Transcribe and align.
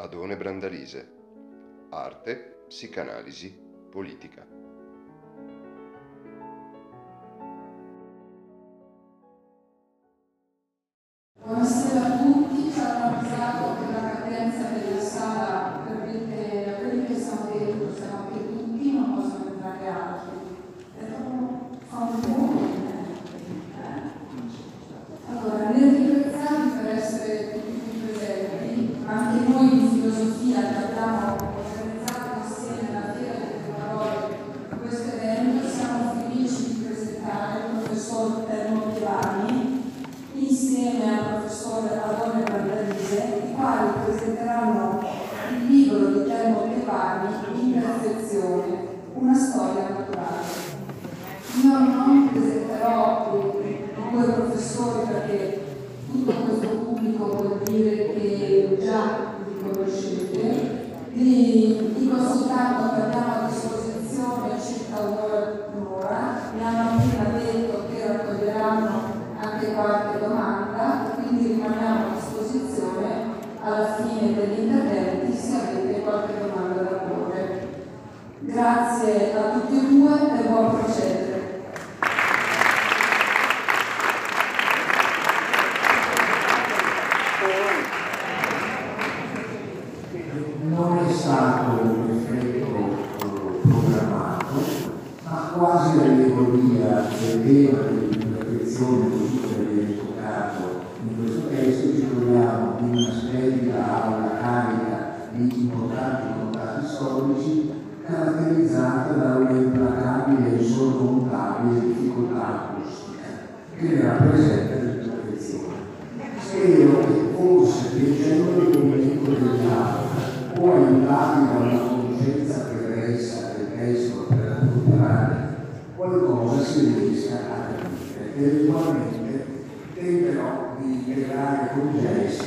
Adone 0.00 0.36
Brandalise. 0.36 1.16
Arte, 1.90 2.62
psicanalisi, 2.68 3.52
politica. 3.90 4.46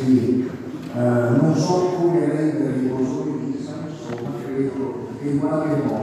Gesti, 0.01 0.49
eh, 0.95 0.99
non 0.99 1.55
so 1.55 1.93
come 1.95 2.25
renderli 2.25 2.89
consolidati, 2.89 3.63
ma 3.63 3.87
insomma 3.87 4.29
credo 4.43 5.07
che 5.19 5.29
in 5.29 5.39
qualche 5.39 5.75
modo 5.83 6.00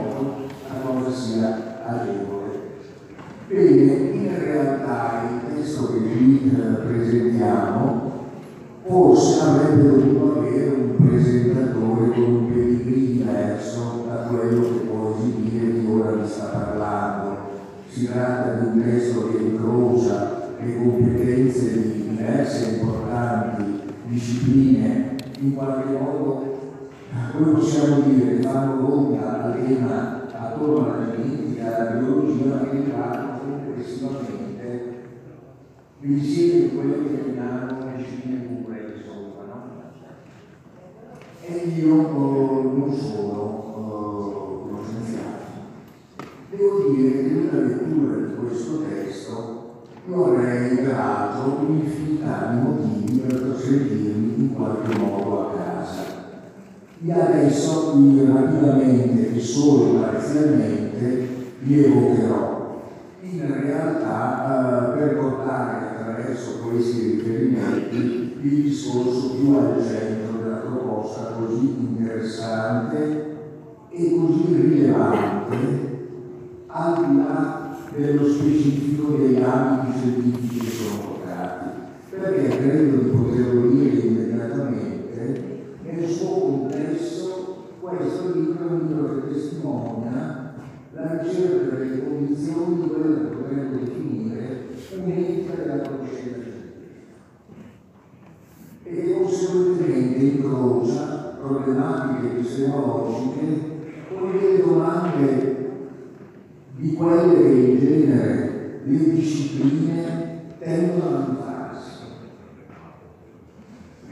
un'infinità 51.45 52.51
di 52.51 52.61
motivi 52.61 53.19
per 53.19 53.55
sentirmi 53.57 54.33
in 54.37 54.53
qualche 54.53 54.97
modo 54.97 55.39
a 55.39 55.53
casa. 55.53 56.03
E 57.05 57.11
adesso 57.11 57.91
qui 57.91 58.25
rapidamente 58.25 59.35
e 59.35 59.39
solo 59.39 59.99
parzialmente 59.99 61.27
li 61.59 61.83
evocherò 61.83 62.59
in 63.21 63.63
realtà 63.63 64.93
eh, 64.95 64.97
per 64.97 65.17
portare 65.17 65.87
attraverso 65.87 66.59
questi 66.59 67.11
riferimenti 67.11 68.37
il 68.41 68.61
discorso 68.63 69.35
più 69.35 69.55
al 69.55 69.75
centro 69.85 70.41
della 70.41 70.57
proposta 70.57 71.35
così 71.37 71.75
interessante 71.79 73.37
e 73.89 74.15
così 74.15 74.55
rilevante 74.55 75.97
al 76.67 77.05
di 77.05 77.17
là 77.17 77.77
dello 77.95 78.25
specifico 78.25 79.17
degli 79.17 79.41
ambiti 79.41 79.99
scientifici 79.99 80.59
che 80.59 80.71
sono 80.71 81.18
perché 82.19 82.47
credo 82.49 82.97
di 82.97 83.09
poterlo 83.11 83.67
dire 83.69 83.95
immediatamente 83.97 85.43
nel 85.83 86.05
suo 86.05 86.27
complesso 86.27 87.67
questo 87.79 88.33
libro 88.33 88.77
libro 88.77 89.21
che 89.21 89.33
testimonia 89.33 90.53
la 90.91 91.21
ricerca 91.21 91.77
delle 91.77 92.03
condizioni 92.03 92.81
di 92.81 92.87
quella 92.89 93.15
che 93.15 93.35
potremmo 93.35 93.77
definire 93.77 94.67
un'etica 94.97 95.53
della 95.53 95.81
conoscenza 95.81 96.57
e 98.83 99.13
conseguentemente 99.13 100.17
incrocia 100.17 101.37
problematiche 101.39 102.35
epistemologiche 102.35 103.77
con 104.09 104.31
le 104.31 104.61
domande 104.61 105.57
di 106.75 106.93
quelle 106.93 107.41
che 107.41 107.47
in 107.47 107.79
genere 107.79 108.81
le 108.83 109.11
discipline 109.11 110.41
tendono 110.59 111.15
a. 111.15 111.38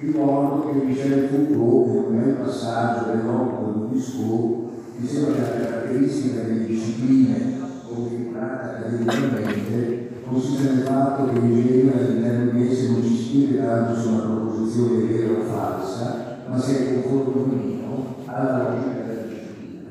Ricordo 0.07 0.69
che 0.69 0.85
Michel 0.85 1.27
Foucault, 1.27 2.11
bel 2.11 2.35
passaggio 2.35 3.11
dell'opera 3.11 3.73
di 3.73 3.93
Discours, 3.93 4.69
diceva 4.95 5.33
che 5.33 5.41
la 5.41 5.49
caratteristica 5.49 6.43
delle 6.43 6.65
discipline 6.65 7.59
configurate 7.85 8.85
accademicamente 8.85 10.09
consiste 10.25 10.73
nel 10.75 10.83
fatto 10.85 11.25
che 11.25 11.39
in 11.39 11.61
genere 11.61 12.51
di 12.53 12.87
non 12.87 13.03
ci 13.03 13.17
spiega 13.17 13.65
tanto 13.65 13.99
su 13.99 14.07
una 14.13 14.19
proposizione 14.21 15.03
vera 15.07 15.39
o 15.39 15.43
falsa, 15.43 16.37
ma 16.47 16.57
si 16.57 16.73
è 16.73 17.01
conforme 17.01 17.41
o 17.41 17.45
meno 17.45 18.15
alla 18.27 18.63
logica 18.63 19.03
della 19.03 19.21
disciplina. 19.23 19.89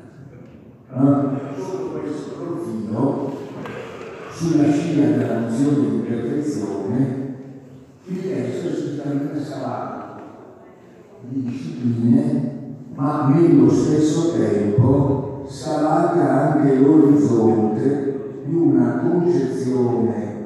No? 0.93 1.39
Sotto 1.55 1.99
questo 1.99 2.29
profilo, 2.39 3.37
sulla 4.31 4.71
scia 4.71 5.15
della 5.15 5.39
nozione 5.41 5.89
di 5.91 5.97
perfezione, 5.97 7.25
il 8.05 8.21
testo 8.21 8.67
è 8.67 8.71
assolutamente 8.71 9.43
scavato 9.43 10.06
di 11.21 11.43
discipline 11.43 12.55
ma 12.95 13.31
nello 13.33 13.69
stesso 13.69 14.31
tempo 14.31 15.45
scavalca 15.47 16.55
anche 16.55 16.75
l'orizzonte 16.79 18.41
di 18.45 18.55
una 18.55 19.03
concezione 19.07 20.45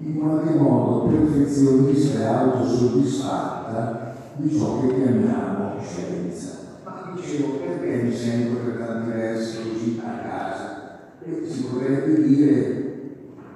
in 0.00 0.18
qualche 0.18 0.54
modo 0.54 1.08
perfezionista 1.08 2.20
e 2.20 2.24
autosoddisfatta 2.24 4.14
di 4.36 4.56
ciò 4.56 4.80
che 4.80 4.94
chiamiamo 4.94 5.74
scienza. 5.80 6.58
Ma 6.84 7.12
dicevo, 7.14 7.54
perché 7.58 8.02
mi 8.04 8.14
sento 8.14 8.58
per 8.64 8.86
tanti 8.86 9.10
versi 9.10 9.56
così 9.68 10.00
a 10.04 10.28
casa? 10.28 10.98
E 11.24 11.46
si 11.48 11.64
potrebbe 11.64 12.22
dire 12.22 12.86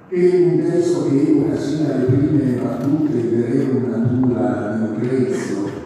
che 0.09 0.49
un 0.51 0.63
testo 0.69 1.07
che 1.07 1.29
evoca 1.29 1.57
sin 1.57 1.87
dalle 1.87 2.05
prime 2.05 2.61
battute 2.61 3.17
il 3.17 3.29
vereno 3.29 3.87
natura 3.87 4.75
di 4.75 4.87
Lucrezio, 4.87 5.82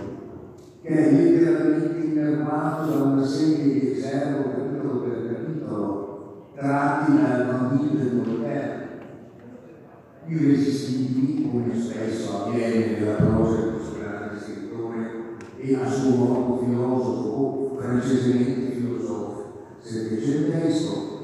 che 0.87 0.93
è 0.93 1.11
letteralmente 1.11 2.05
innervato 2.05 2.89
da 2.89 3.03
una 3.03 3.25
serie 3.25 3.73
di 3.73 3.91
eservo 3.91 4.43
capitolo 4.43 5.01
per 5.01 5.33
capitolo, 5.33 6.47
tratti 6.55 7.11
dal 7.11 7.45
bambino 7.45 7.99
del 7.99 8.13
moderno, 8.13 8.85
irresistibili, 10.27 11.49
come 11.51 11.77
spesso 11.77 12.45
avviene 12.45 12.99
nella 12.99 13.15
prosa 13.15 13.63
di 13.63 13.71
questo 13.71 13.97
grande 13.99 14.39
scrittore 14.39 15.11
e 15.57 15.75
a 15.75 15.89
suo 15.89 16.15
modo 16.15 16.63
filosofo 16.63 17.75
francesemente 17.77 18.71
filosofo 18.71 19.43
settecentesco, 19.79 21.19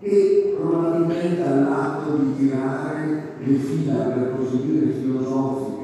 che 0.00 0.54
probabilmente 0.60 1.42
all'atto 1.42 2.14
di 2.14 2.36
tirare 2.36 3.36
le 3.38 3.54
fila, 3.54 3.94
per 4.04 4.36
così 4.36 4.66
dire, 4.66 4.92
filosofiche 4.92 5.77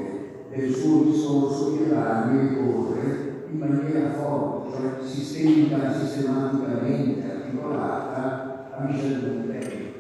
del 0.55 0.73
suo 0.73 1.03
discorso 1.03 1.71
di 1.71 1.91
Erasmi 1.91 2.49
ricorre 2.49 3.47
in 3.51 3.59
maniera 3.59 4.11
forte, 4.13 4.77
cioè 4.77 5.05
sistemica, 5.05 5.93
sistematicamente 5.93 7.31
articolata 7.31 8.69
a 8.71 8.85
Michel 8.85 9.23
Montaigne. 9.23 9.93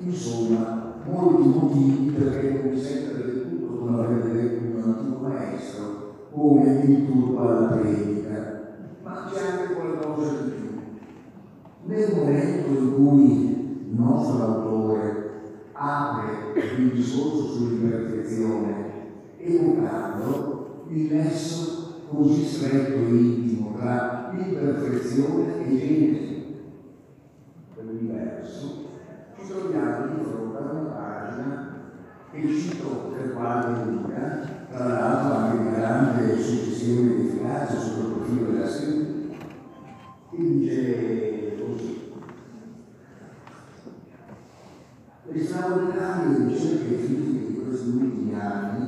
Insomma, 0.00 1.00
molti 1.04 1.48
motivi 1.48 2.10
perché 2.12 2.50
non 2.50 2.70
mi 2.70 2.80
sento 2.80 3.16
del 3.16 3.42
tutto 3.42 3.78
come 3.78 3.98
avrebbe 3.98 4.32
detto 4.32 4.76
un 4.76 4.82
antico 4.82 5.18
maestro, 5.20 6.28
come 6.30 6.82
il 6.84 7.06
turbo 7.06 7.40
alla 7.40 7.66
predica, 7.66 8.76
ma 9.02 9.30
c'è 9.32 9.50
anche 9.50 9.74
qualcosa 9.74 10.42
di 10.42 10.50
più 10.50 10.66
nel 11.86 12.14
momento 12.14 12.68
in 12.68 12.94
cui 12.94 13.86
il 13.88 13.94
nostro 13.94 14.44
autore 14.44 15.27
apre 15.80 16.60
il 16.76 16.90
discorso 16.90 17.52
sull'imperfezione, 17.52 18.74
evocando 19.38 20.84
il 20.88 21.12
nesso 21.12 22.02
così 22.08 22.44
stretto 22.44 22.96
e 22.96 23.08
intimo 23.08 23.76
tra 23.76 24.32
imperfezione 24.36 25.64
e 25.64 25.78
genesi 25.78 26.56
dell'universo, 27.76 28.86
ci 29.38 29.46
troviamo 29.46 30.06
di 30.06 30.24
fronte 30.24 30.56
a 30.56 30.72
una 30.72 30.90
pagina 30.90 31.76
che 32.32 32.48
ci 32.48 32.80
tocca 32.80 33.28
qualche 33.30 33.84
lunga, 33.84 34.40
tra 34.68 34.84
l'altro 34.84 35.32
anche 35.34 35.62
di 35.62 35.74
grande 35.76 36.38
suggestione 36.38 37.14
di 37.14 37.28
efficacia 37.28 37.78
sotto 37.78 38.08
il 38.08 38.14
profilo 38.14 38.50
della 38.50 38.68
scrittura, 38.68 39.36
che 40.30 40.36
dice 40.36 41.27
Le 45.30 45.44
straordinarie 45.44 46.46
ricerche 46.46 46.94
fisiche 46.96 47.46
di 47.48 47.60
questi 47.62 47.88
ultimi 47.90 48.32
anni 48.32 48.86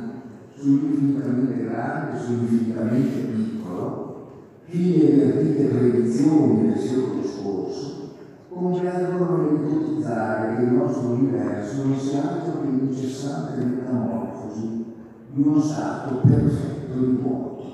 sull'infinitamente 0.57 1.65
grande 1.65 2.19
sull'infinitamente 2.19 3.21
piccolo, 3.21 4.29
fine 4.65 5.13
di 5.13 5.23
antiche 5.23 5.65
predizioni 5.65 6.67
del 6.67 6.79
secolo 6.79 7.23
scorso, 7.23 8.09
convergono 8.49 9.37
nell'ipotizzare 9.37 10.57
che 10.57 10.63
il 10.63 10.73
nostro 10.73 11.11
universo 11.11 11.85
non 11.85 11.99
sia 11.99 12.23
altro 12.23 12.63
che 12.63 12.69
l'incessante 12.69 13.63
metamorfosi 13.63 14.85
di 15.33 15.43
uno 15.43 15.61
stato 15.61 16.21
perfetto 16.27 16.99
di 16.99 17.19
vuoto. 17.21 17.65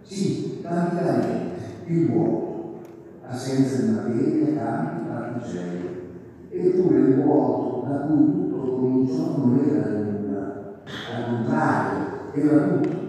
Sì, 0.00 0.60
candidamente, 0.62 1.60
il 1.86 2.10
vuoto, 2.10 2.78
assenza 3.26 3.82
di 3.82 3.90
materia, 3.90 4.54
campi, 4.54 5.08
particelle, 5.08 6.00
eppure 6.48 6.98
il 6.98 7.14
vuoto 7.16 7.71
da 7.92 7.98
cui 8.06 8.32
tutto 8.32 8.76
cominciò 8.76 9.36
non 9.36 9.58
era 9.58 9.90
nulla, 9.90 10.82
al 11.14 11.24
contrario, 11.26 12.06
era 12.32 12.68
tutto. 12.68 13.00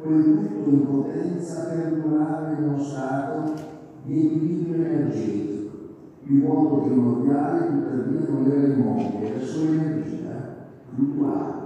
Quel 0.00 0.24
tutto 0.24 0.70
in 0.70 0.86
potenza 0.86 1.64
per 1.64 2.00
durare 2.00 2.56
in 2.56 2.64
uno 2.64 2.78
stato 2.78 3.52
di 4.04 4.26
equilibrio 4.26 4.84
energetico. 4.86 5.68
Il 6.24 6.40
vuoto 6.40 6.76
primordiale 6.86 7.66
tuttavia 7.66 8.28
non 8.28 8.50
era 8.50 8.66
immobile, 8.66 9.34
era 9.34 9.44
solo 9.44 9.72
energia, 9.72 10.54
fluttuante. 10.94 11.58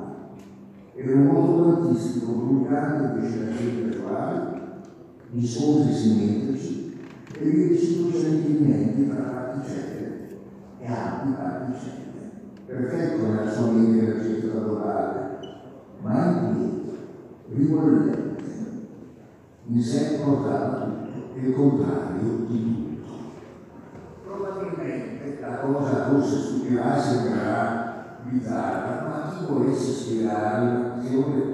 Era 0.96 1.12
un 1.12 1.26
modo 1.26 1.62
quantistico 1.62 2.32
brulicante 2.32 3.20
di 3.20 3.26
oscillazioni 3.26 3.88
graduali, 3.88 4.60
discorsi 5.30 5.92
simmetrici 5.92 6.98
e 7.38 7.50
di 7.50 7.68
reciproci 7.68 8.18
sentimenti 8.18 9.08
tra 9.08 9.22
particelle 9.22 10.28
e 10.80 10.86
antiparticelle 10.86 12.03
perfetto 12.66 13.26
nella 13.26 13.50
sua 13.50 13.70
mente 13.70 13.98
energetica 13.98 14.58
globale, 14.58 15.38
ma 16.00 16.24
indietro, 16.24 16.96
ribollente, 17.48 18.36
in 19.66 19.82
sé 19.82 20.20
portava 20.22 20.84
tutto 20.84 21.38
il 21.38 21.52
contrario 21.54 22.46
di 22.48 22.62
tutto. 22.62 23.12
Probabilmente 24.24 25.38
la 25.40 25.58
cosa 25.58 26.08
forse 26.08 26.38
stupirà 26.38 26.98
sembrerà 26.98 28.18
bizzarra, 28.22 29.06
ma 29.08 29.30
chi 29.30 29.52
volesse 29.52 29.92
spiegare 29.92 30.66
un'azione 30.66 31.52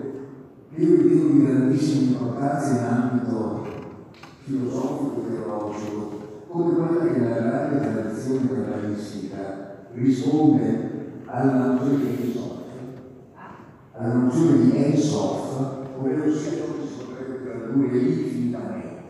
che 0.72 0.80
io 0.82 0.96
ritengo 0.96 1.32
di 1.32 1.44
grandissima 1.44 2.12
importanza 2.12 2.70
in 2.70 2.84
ambito 2.84 3.66
filosofico 4.44 5.24
e 5.26 5.34
teologico, 5.34 6.18
come 6.48 6.74
quella 6.74 7.04
che 7.04 7.18
nella 7.18 7.40
grande 7.40 7.80
tradizione 7.80 8.48
cabalistica 8.48 9.86
risponde 9.92 10.89
alla 11.30 11.66
nozione 11.66 11.98
di 11.98 12.24
Ensof, 12.24 12.58
alla 13.92 14.14
nozione 14.14 14.58
di 14.58 14.76
Ensof, 14.76 15.60
ovvero 15.96 16.34
sia 16.34 16.50
ciò 16.50 16.64
che 16.64 16.86
si 16.86 17.04
potrebbe 17.04 17.44
tradurre 17.44 17.98
infinitamente, 17.98 19.02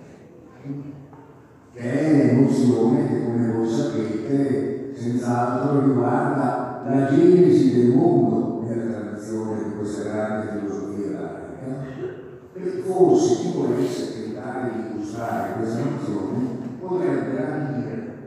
che 1.73 1.81
è 1.81 2.33
nozione 2.35 3.09
che, 3.09 3.25
come 3.25 3.53
voi 3.53 3.69
sapete, 3.69 4.93
senz'altro 4.95 5.87
riguarda 5.87 6.83
la 6.87 7.07
genesi 7.07 7.75
del 7.75 7.97
mondo 7.97 8.67
nella 8.67 8.99
tradizione 8.99 9.65
di 9.65 9.77
questa 9.77 10.11
grande 10.11 10.59
filosofia 10.59 11.07
ebraica, 11.07 12.19
e 12.53 12.83
forse 12.85 13.35
chi 13.37 13.53
volesse 13.57 14.23
tentare 14.23 14.71
di 14.73 14.93
illustrare 14.93 15.55
questa 15.55 15.85
nozione 15.85 16.59
potrebbe 16.79 17.47
ambire 17.47 18.19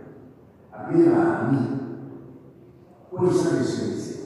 a 0.72 0.88
pieni 3.14 3.30
questa 3.30 3.56
descrizione. 3.56 4.22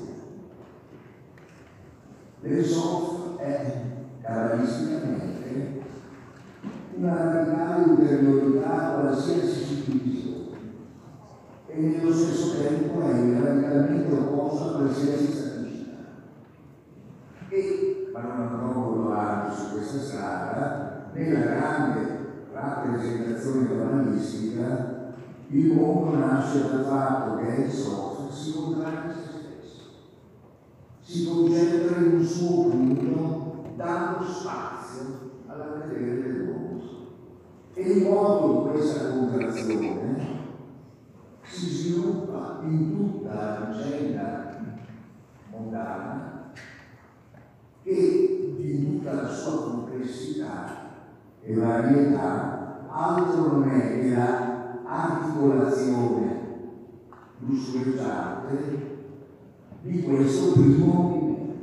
L'Esof 2.41 3.37
è 3.37 3.81
cabalisticamente 4.21 5.81
una 6.95 7.15
radicale 7.15 7.83
ulteriorità 7.91 8.69
a 8.69 8.99
qualsiasi 8.99 9.63
suddivisione 9.63 10.57
e 11.67 11.79
nello 11.79 12.13
stesso 12.13 12.55
tempo 12.61 13.01
è 13.01 13.11
radicalmente 13.11 14.13
opposto 14.13 14.63
a 14.63 14.77
qualsiasi 14.77 15.31
staticità. 15.31 15.95
E, 17.49 18.09
ma 18.13 18.21
non 18.21 18.73
molto 18.73 19.11
avanti 19.11 19.55
su 19.55 19.71
questa 19.73 19.99
strada, 19.99 21.09
nella 21.13 21.39
grande 21.39 22.15
rappresentazione 22.51 23.67
cabalistica 23.67 24.95
il 25.49 25.73
mondo 25.73 26.17
nasce 26.17 26.69
dal 26.69 26.83
fatto 26.83 27.37
che 27.37 27.55
è 27.55 27.65
il 27.65 27.71
software 27.71 28.16
si 28.31 28.53
contrae 28.53 29.13
se 29.13 29.29
stesso, 29.31 29.83
si 31.01 31.27
concentra 31.27 31.97
in 31.97 32.15
un 32.15 32.23
suo 32.23 32.69
punto 32.69 33.73
dando 33.75 34.23
spazio 34.25 35.31
alla 35.47 35.75
materia 35.77 36.45
mondo. 36.45 36.83
E 37.73 37.81
il 37.81 38.03
modo 38.03 38.63
di 38.63 38.69
questa 38.71 39.09
contrazione 39.11 40.27
si 41.43 41.69
sviluppa 41.69 42.59
in 42.63 42.95
tutta 42.95 43.33
la 43.33 43.71
vicenda 43.71 44.59
mondana 45.51 46.51
che 47.83 48.55
in 48.57 48.99
tutta 48.99 49.13
la 49.13 49.29
sua 49.29 49.61
complessità 49.61 50.85
e 51.41 51.53
varietà 51.53 52.85
altro 52.89 53.51
non 53.51 53.69
è 53.69 54.01
che 54.01 54.09
la 54.09 54.57
articolazione 54.83 56.36
lussureggiante 57.47 58.95
di 59.81 60.01
questo 60.03 60.51
primo 60.51 60.85
movimento. 60.85 61.55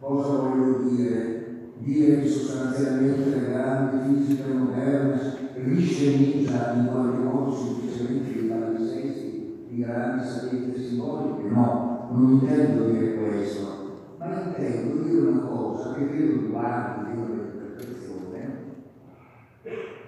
Cosa 0.00 0.36
voglio 0.38 0.88
dire? 0.88 1.42
Dire 1.78 2.20
che 2.20 2.28
sostanzialmente 2.28 3.28
le 3.28 3.50
grandi 3.50 4.16
fisiche 4.16 4.52
moderne 4.52 5.20
risceneggia 5.54 6.72
in 6.74 6.88
qualche 6.90 7.18
modo 7.18 7.54
semplicemente 7.54 8.30
i 8.30 8.44
palinsesti 8.44 9.66
di 9.68 9.80
grandi 9.80 10.26
sapienze 10.26 10.82
simboliche, 10.82 11.48
no, 11.50 12.08
non 12.10 12.32
intendo 12.32 12.90
dire 12.90 13.16
questo, 13.16 14.16
ma 14.18 14.42
intendo 14.44 15.02
dire 15.02 15.20
una 15.26 15.40
cosa 15.40 15.92
che 15.92 16.08
credo 16.08 16.40
riguardi. 16.40 17.33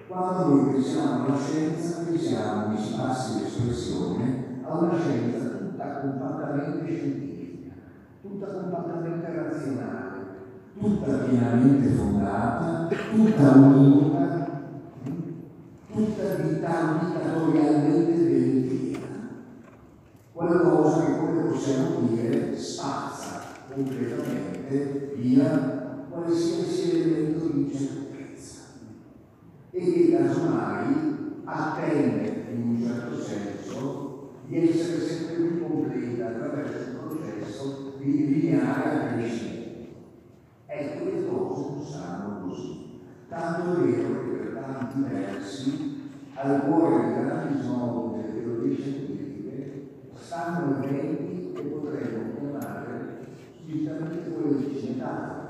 Quando 0.07 0.45
noi 0.45 0.71
pensiamo 0.71 1.25
alla 1.25 1.37
scienza, 1.37 2.03
pensiamo, 2.05 2.69
mi 2.69 2.77
si 2.77 2.93
passi 2.93 3.41
l'espressione, 3.41 4.61
a 4.63 4.77
una 4.77 4.97
scienza 4.97 5.49
tutta 5.57 5.99
compattamente 5.99 6.95
scientifica, 6.95 7.73
tutta 8.21 8.45
compattamente 8.45 9.33
razionale, 9.33 10.19
tutta 10.79 11.11
pienamente 11.11 11.89
fondata, 11.89 12.87
tutta 12.87 13.51
univoca, 13.51 14.49
tutta 15.93 16.35
dittatorialmente 16.35 18.11
veritiera. 18.13 19.07
Qualcosa 20.31 21.05
che, 21.05 21.17
come 21.17 21.41
possiamo 21.41 22.07
dire, 22.07 22.57
spazza 22.57 23.41
completamente 23.73 25.15
via 25.17 26.05
qualsiasi 26.09 26.91
elemento 26.91 27.47
di 27.47 27.63
incertezza 27.63 28.06
e 29.77 30.09
casomai 30.11 31.41
attende 31.43 32.45
in 32.51 32.61
un 32.63 32.83
certo 32.83 33.21
senso 33.21 34.29
di 34.47 34.69
essere 34.69 34.99
sempre 35.01 35.35
più 35.35 35.61
completa 35.61 36.27
attraverso 36.29 36.89
un 36.89 37.07
processo 37.07 37.93
di 37.99 38.27
lineare 38.27 39.13
crescita. 39.13 39.65
Ecco, 40.65 41.05
le 41.05 41.27
cose 41.27 41.69
non 41.69 41.83
stanno 41.83 42.47
così. 42.47 43.01
Tanto 43.29 43.83
è 43.83 43.85
vero 43.85 44.23
che 44.23 44.29
per 44.29 44.59
tanti 44.59 45.01
versi, 45.01 46.09
al 46.33 46.63
cuore 46.65 47.13
dei 47.13 47.23
grandi 47.23 47.61
snodi 47.61 48.21
delle 48.21 48.41
teorie 48.41 48.75
scientifiche, 48.75 49.89
stanno 50.15 50.83
eventi 50.83 51.51
che 51.53 51.61
potremmo 51.61 52.33
chiamare 52.35 53.17
squisitamente 53.61 54.29
politici 54.29 54.93
metafore. 54.93 55.46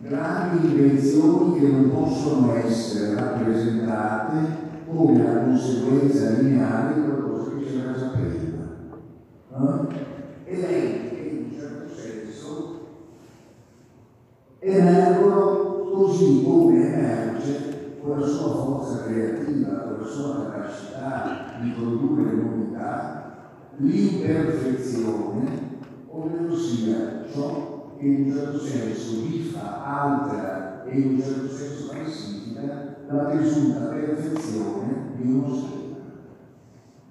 Grandi 0.00 0.68
invenzioni 0.68 1.58
che 1.58 1.66
non 1.66 1.90
possono 1.90 2.54
essere 2.54 3.14
rappresentate 3.14 4.36
come 4.88 5.22
la 5.24 5.40
conseguenza 5.40 6.38
lineare 6.38 6.94
di 6.94 7.00
qualcosa 7.02 7.50
che 7.56 7.64
c'era 7.64 7.98
già 7.98 8.10
prima. 8.10 8.76
Eh? 9.50 10.54
Eventi 10.54 11.14
che 11.16 11.28
in 11.28 11.44
un 11.44 11.58
certo 11.58 11.92
senso 11.94 12.86
emergono 14.60 15.90
così 15.92 16.44
come 16.44 16.94
emerge 16.94 17.96
con 18.00 18.20
la 18.20 18.26
sua 18.26 18.50
forza 18.54 19.02
creativa, 19.02 19.78
con 19.78 19.96
la 20.00 20.06
sua 20.06 20.44
capacità 20.44 21.58
di 21.60 21.70
produrre 21.70 22.36
novità, 22.36 23.34
l'imperfezione, 23.78 25.46
ovvero 26.08 26.56
sia 26.56 27.24
ciò 27.32 27.67
che 27.98 28.06
in 28.06 28.24
un 28.24 28.32
certo 28.32 28.58
senso 28.60 29.20
diffa, 29.26 29.84
altera 29.84 30.84
e 30.84 30.98
in 30.98 31.08
un 31.14 31.20
certo 31.20 31.48
senso 31.48 31.92
falsifica 31.92 32.96
la 33.08 33.24
presunta 33.24 33.86
perfezione 33.86 35.12
di 35.16 35.32
uno 35.32 35.54
schema. 35.54 35.96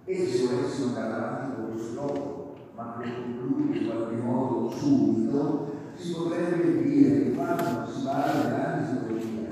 E 0.06 0.26
se 0.26 0.48
volessimo 0.48 0.88
andare 0.88 1.14
avanti 1.14 1.56
con 1.56 1.72
questo 1.72 1.94
gioco, 1.94 2.56
ma 2.76 2.96
lo 2.98 3.12
concludo 3.22 3.74
in 3.74 3.86
qualche 3.86 4.16
modo 4.16 4.70
subito, 4.70 5.76
si 5.96 6.14
potrebbe 6.14 6.84
dire 6.84 7.24
che 7.24 7.32
quando 7.32 7.64
si 7.92 8.04
parla 8.06 8.42
dell'antiteoria, 8.44 9.50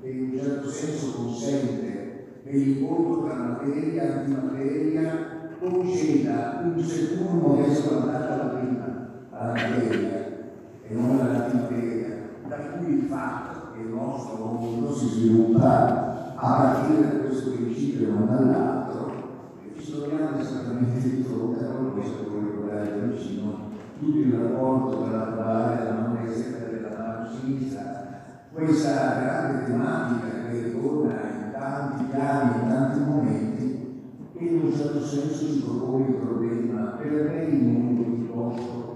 che 0.00 0.08
in 0.08 0.30
un 0.30 0.38
certo 0.38 0.68
senso 0.70 1.12
consente 1.12 2.40
che 2.42 2.50
l'incontro 2.52 3.24
tra 3.24 3.34
materia 3.34 4.02
e 4.02 4.08
antimateria 4.08 5.28
conceda 5.58 6.62
un 6.64 6.82
seppur 6.82 7.32
modesto 7.34 8.00
vantaggio 8.00 8.32
alla 8.32 8.52
prima, 8.54 9.08
alla 9.30 9.52
materia, 9.52 10.19
e 10.90 10.94
non 10.94 11.20
all'antimateria, 11.20 12.08
da 12.48 12.56
cui 12.56 12.94
il 12.94 13.02
fatto 13.02 13.70
che 13.72 13.82
il 13.82 13.90
nostro 13.90 14.44
mondo 14.44 14.92
si 14.92 15.06
sviluppa 15.06 16.34
a 16.34 16.52
partire 16.52 17.02
da 17.02 17.18
questo 17.20 17.50
principio 17.52 18.08
e 18.08 18.10
non 18.10 18.26
dall'altro, 18.26 19.12
e 19.62 19.80
ci 19.80 19.92
troviamo 19.92 20.36
esattamente 20.40 21.08
di 21.08 21.22
fronte 21.22 21.64
a 21.64 21.68
questo 21.68 22.24
che 22.24 22.38
ricordare 22.40 23.00
da 23.00 23.06
vicino, 23.06 23.68
tutto 24.00 24.18
il 24.18 24.32
rapporto 24.32 25.04
tra 25.04 25.16
la 25.16 25.24
quale 25.26 25.84
la 25.84 25.92
mano 25.92 26.18
destra 26.24 26.66
e 26.66 26.80
la 26.80 26.98
mano 26.98 27.28
sinistra, 27.28 28.08
questa 28.52 29.14
grande 29.20 29.64
tematica 29.66 30.26
che 30.48 30.62
ritorna 30.64 31.12
in 31.12 31.52
tanti 31.52 32.04
piani, 32.10 32.62
in 32.62 32.68
tanti 32.68 32.98
momenti, 32.98 33.68
e 34.34 34.44
in 34.44 34.60
un 34.64 34.72
certo 34.72 35.04
senso 35.04 35.34
si 35.34 35.62
propone 35.62 36.06
il 36.06 36.14
problema 36.14 36.96
per 37.00 37.30
me 37.30 37.44
il 37.44 37.62
mondo 37.62 38.02
piuttosto 38.02 38.88
che 38.88 38.89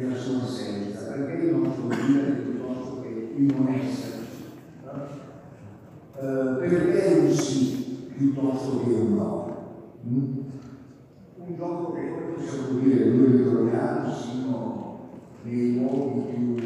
la 0.00 0.16
sua 0.16 0.42
assenza, 0.42 1.12
perché 1.12 1.44
il 1.44 1.56
nostro 1.56 1.88
vivere 1.88 2.30
piuttosto 2.30 3.02
che 3.02 3.34
il 3.36 3.54
non 3.54 3.68
essere, 3.68 4.24
uh, 6.16 6.58
perché 6.58 7.18
un 7.18 7.30
sì 7.30 8.08
piuttosto 8.16 8.80
che 8.82 8.90
un 8.90 9.14
no. 9.14 9.40
Mm? 10.08 10.38
Un 11.36 11.56
gioco 11.56 11.92
che 11.92 12.10
come 12.10 12.32
possiamo 12.34 12.78
dire 12.78 13.04
noi 13.04 13.36
ritroviamo 13.36 14.14
sino 14.14 14.98
nei 15.42 15.74
luoghi 15.74 16.32
più 16.32 16.56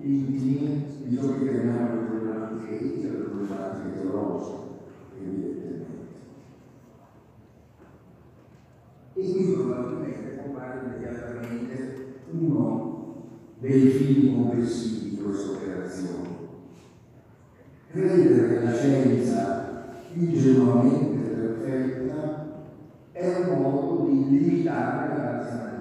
intimi 0.00 0.84
di 1.04 1.16
ciò 1.16 1.34
che 1.34 1.50
chiamiamo 1.50 1.94
le 1.94 2.06
problematiche 2.06 2.74
etiche, 2.74 3.08
le 3.08 3.16
problematiche 3.16 4.00
teologiche, 4.00 4.56
evidentemente. 5.20 5.86
E 9.14 9.30
qui 9.30 9.52
probabilmente 9.52 10.40
compare 10.42 10.80
immediatamente 10.84 11.91
uno 12.32 13.14
dei 13.58 13.88
fini 13.88 14.34
complessivi 14.34 15.10
di 15.10 15.22
questa 15.22 15.52
operazione. 15.52 16.28
Credere 17.90 18.48
che 18.48 18.64
la 18.64 18.72
scienza 18.72 19.84
ingenuamente 20.14 21.18
perfetta 21.28 22.46
è 23.12 23.48
un 23.48 23.60
modo 23.60 24.06
di 24.06 24.28
limitare 24.30 25.16
la 25.16 25.30
razionalità. 25.30 25.80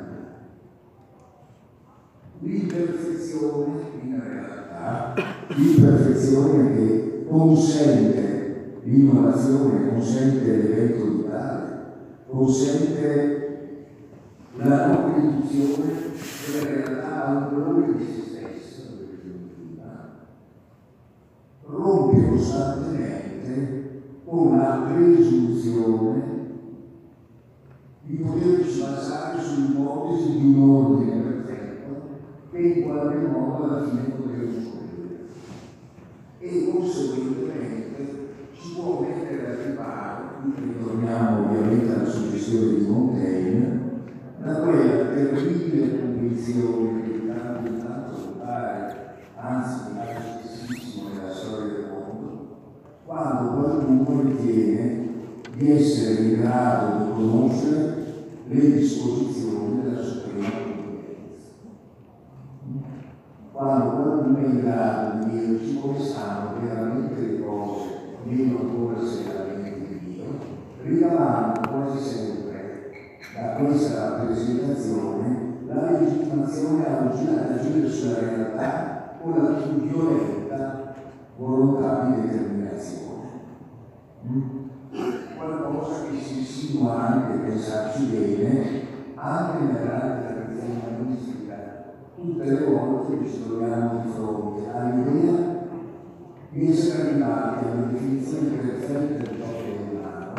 L'imperfezione 2.39 3.81
in 4.03 4.21
realtà, 4.21 5.13
l'imperfezione 5.55 6.75
che 6.75 7.25
consente 7.27 8.79
l'innovazione, 8.83 9.89
consente 9.89 10.45
l'evento 10.45 11.05
vitale, 11.17 11.83
consente 12.27 13.40
la 14.63 15.11
riduzione 15.15 15.93
della 16.45 16.69
realtà 16.69 17.49
valore 17.51 17.97
di 17.97 18.05
se 18.05 18.21
stessa, 18.21 18.83
rompe 21.65 22.27
costantemente 22.27 23.89
la 24.61 24.87
presunzione 24.87 26.39
di 28.03 28.15
poterci 28.17 28.79
basare 28.79 29.41
sull'ipotesi 29.41 30.37
di 30.37 30.45
un 30.53 30.69
ordine 30.69 31.21
perfetto 31.21 32.09
che 32.51 32.59
in 32.59 32.83
qualche 32.83 33.27
modo 33.27 33.63
alla 33.63 33.87
fine 33.87 34.03
potremo 34.15 34.51
scoprire. 34.51 35.27
E 36.39 36.71
conseguentemente 36.71 38.29
ci 38.53 38.73
può 38.75 38.99
mettere 39.01 39.47
a 39.47 39.65
riparo, 39.65 40.23
ritorniamo 40.55 41.45
ovviamente 41.45 41.93
alla 41.93 42.09
suggestione 42.09 42.75
di 42.75 42.85
Montaigne, 42.87 43.80
da 44.43 44.53
quella 44.55 45.05
terribile 45.13 45.99
convinzione 45.99 47.03
che 47.03 47.27
tanto 47.27 47.69
in 47.69 47.77
tanto 47.77 48.11
compare, 48.11 48.95
anzi 49.35 49.79
spessissimo 50.43 51.09
nella 51.09 51.31
storia 51.31 51.73
del 51.73 51.89
mondo, 51.91 52.47
quando 53.05 53.51
qualcuno 53.51 54.21
ritiene 54.23 55.09
di 55.55 55.71
essere 55.71 56.23
in 56.23 56.41
grado 56.41 57.03
di 57.03 57.11
conoscere 57.11 58.03
le 58.47 58.71
disposizioni 58.71 59.83
della 59.83 60.01
Suprema 60.01 60.49
Provvidenza. 60.49 61.49
Quando 63.51 63.89
qualcuno 63.91 64.37
è 64.37 64.43
in 64.43 64.59
grado 64.61 65.25
di 65.25 65.39
dirci 65.39 65.79
come 65.79 65.99
stanno 65.99 66.59
veramente 66.59 67.21
le 67.21 67.39
cose, 67.39 67.85
meno 68.23 68.59
ancora 68.59 69.05
seriamente 69.05 69.87
di 69.87 70.13
Dio, 70.15 70.23
ricavando 70.83 71.69
quasi 71.69 71.99
sempre 72.03 72.40
da 73.41 73.55
questa 73.55 74.09
rappresentazione 74.09 75.49
la 75.65 75.89
legittimazione 75.89 76.85
ad 76.85 77.57
agire 77.57 77.89
sulla 77.89 78.19
realtà 78.19 79.15
con 79.19 79.33
la 79.41 79.61
più 79.61 79.87
violenta 79.87 80.93
volontà 81.37 82.05
di 82.05 82.21
determinazione. 82.21 83.29
Mm? 84.27 84.41
Qualcosa 85.35 86.03
che 86.09 86.17
si 86.21 86.39
insinua 86.39 87.07
anche, 87.07 87.49
pensarci 87.49 88.03
bene, 88.05 88.81
anche 89.15 89.63
nella 89.63 89.79
grande 89.79 90.27
tradizione 90.27 90.81
umanistica, 90.99 91.83
tutte 92.15 92.43
le 92.43 92.65
volte 92.65 93.17
che 93.17 93.27
ci 93.27 93.43
troviamo 93.43 94.01
di 94.03 94.11
fronte 94.11 94.69
all'idea 94.71 95.59
di 96.49 96.69
essere 96.69 97.09
arrivati 97.09 97.65
alla 97.65 97.85
definizione 97.85 98.57
perfetta 98.57 99.31
di 99.31 99.37
ciò 99.37 99.47
che 99.47 99.77
è 99.77 99.95
umano 99.95 100.33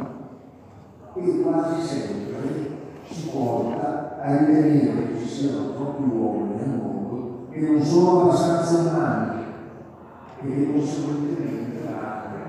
e 1.14 1.40
quasi 1.40 1.80
sempre 1.80 2.22
ci 3.12 3.28
porta 3.28 4.19
a 4.23 4.37
ritenere 4.38 5.12
che 5.12 5.19
ci 5.21 5.28
siano 5.28 5.75
troppi 5.75 6.02
uomini 6.04 6.54
nel 6.57 6.69
mondo 6.69 7.47
che 7.50 7.61
non 7.61 7.83
sono 7.83 8.23
abbastanza 8.23 8.78
umani 8.78 9.45
e 10.40 10.54
che 10.54 10.73
conseguentemente 10.73 11.83
vanno 11.85 12.49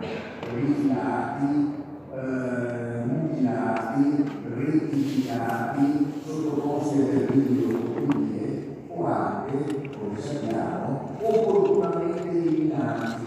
ritirati, 0.56 1.74
eh, 2.14 3.04
mutilati, 3.06 4.24
rettificati, 4.56 6.14
sottoposti 6.26 7.02
a 7.02 7.06
terribili 7.06 7.74
autonomie 7.74 8.78
o 8.88 9.06
anche, 9.06 9.90
come 10.00 10.20
sappiamo, 10.20 11.10
opportunamente 11.22 12.30
eliminati. 12.30 13.22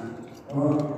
No? 0.55 0.95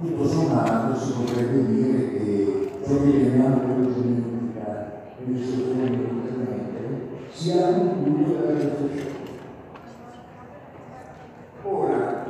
Tutto 0.00 0.26
sommato 0.26 0.96
si 0.96 1.12
potrebbe 1.12 1.66
dire 1.66 2.10
che 2.10 2.70
ciò 2.86 3.02
che 3.02 3.10
chiamiamo 3.10 3.92
genetica 3.92 4.35
sue 5.34 5.74
forme 5.74 5.86
intermedie 5.86 7.28
sia 7.32 7.66
un 7.68 8.02
punto 8.02 8.30
della 8.32 8.52
riflessione. 8.52 9.14
Ora, 11.62 12.24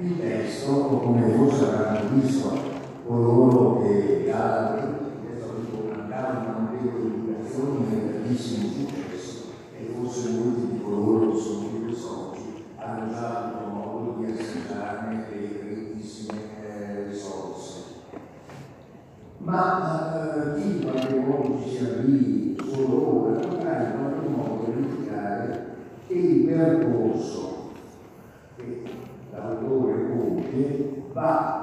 il 0.00 0.18
testo, 0.18 0.72
come 0.72 1.32
forse 1.32 1.64
avranno 1.64 2.08
visto 2.14 2.58
coloro 3.06 3.82
che 3.82 4.24
dalla 4.26 4.74
testo 4.74 5.54
mancavano 5.94 6.70
notevoli 6.70 7.14
indicazioni 7.14 7.86
e 7.92 8.08
grandissimi 8.08 8.68
successi, 8.72 9.42
e 9.78 9.92
forse 9.94 10.30
molti 10.30 10.66
di 10.72 10.82
coloro 10.82 11.32
che 11.32 11.38
sono 11.38 11.68
qui 11.68 11.84
oggi 11.84 12.64
hanno 12.76 13.12
già 13.12 13.26
avuto 13.38 13.66
modo 13.70 14.16
di 14.18 14.32
assaggiarne 14.32 15.26
le 15.30 15.58
grandissime 15.58 16.40
eh, 16.62 17.04
risorse. 17.08 17.82
Ma 19.38 19.60
eh, 20.00 20.03
modo 21.34 21.60
ci 21.62 21.76
si 21.76 21.84
avvii 21.84 22.56
solo 22.72 23.22
ora 23.22 23.38
potrà 23.40 23.82
in 23.82 23.98
qualche 23.98 24.28
modo 24.28 24.64
verificare 24.66 25.66
che 26.06 26.14
il 26.14 26.44
percorso 26.44 27.72
che 28.56 28.82
l'autore 29.32 30.10
compie 30.10 31.02
va 31.12 31.62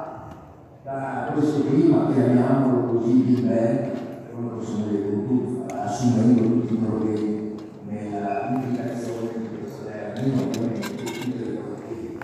da 0.83 1.31
questo 1.33 1.61
prima, 1.61 2.11
chiamiamolo 2.11 2.97
così, 2.97 3.23
di 3.23 3.41
me, 3.43 3.91
come 4.33 4.47
possiamo 4.57 4.87
dire 4.87 5.03
con 5.03 5.65
assumendo 5.69 6.41
tutti 6.41 6.73
i 6.73 6.77
problemi 6.77 7.55
nella 7.87 8.49
pubblicazione 8.51 9.29
di 9.39 9.57
questo 9.59 9.85
termine, 9.85 10.41
ovviamente 10.41 10.95
tutti 10.95 11.29
i 11.29 11.31
problemi 11.31 12.17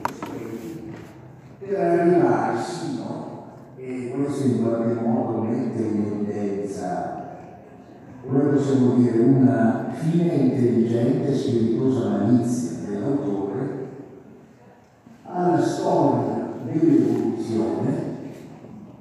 per 1.60 1.80
arrivare 1.80 2.58
sino, 2.60 3.46
e 3.75 4.12
questo 4.16 4.48
in 4.48 4.62
qualche 4.63 5.01
modo 5.01 5.42
mette 5.42 5.82
in 5.82 6.06
evidenza 6.06 7.18
come 8.27 8.47
possiamo 8.58 8.96
dire, 8.96 9.20
una 9.20 9.90
fine 9.94 10.34
intelligente 10.34 11.32
e 11.32 11.36
spiritosa 11.36 12.10
malizia 12.10 12.90
dell'autore 12.90 13.38
alla 15.24 15.62
storia 15.62 16.54
dell'evoluzione 16.64 18.16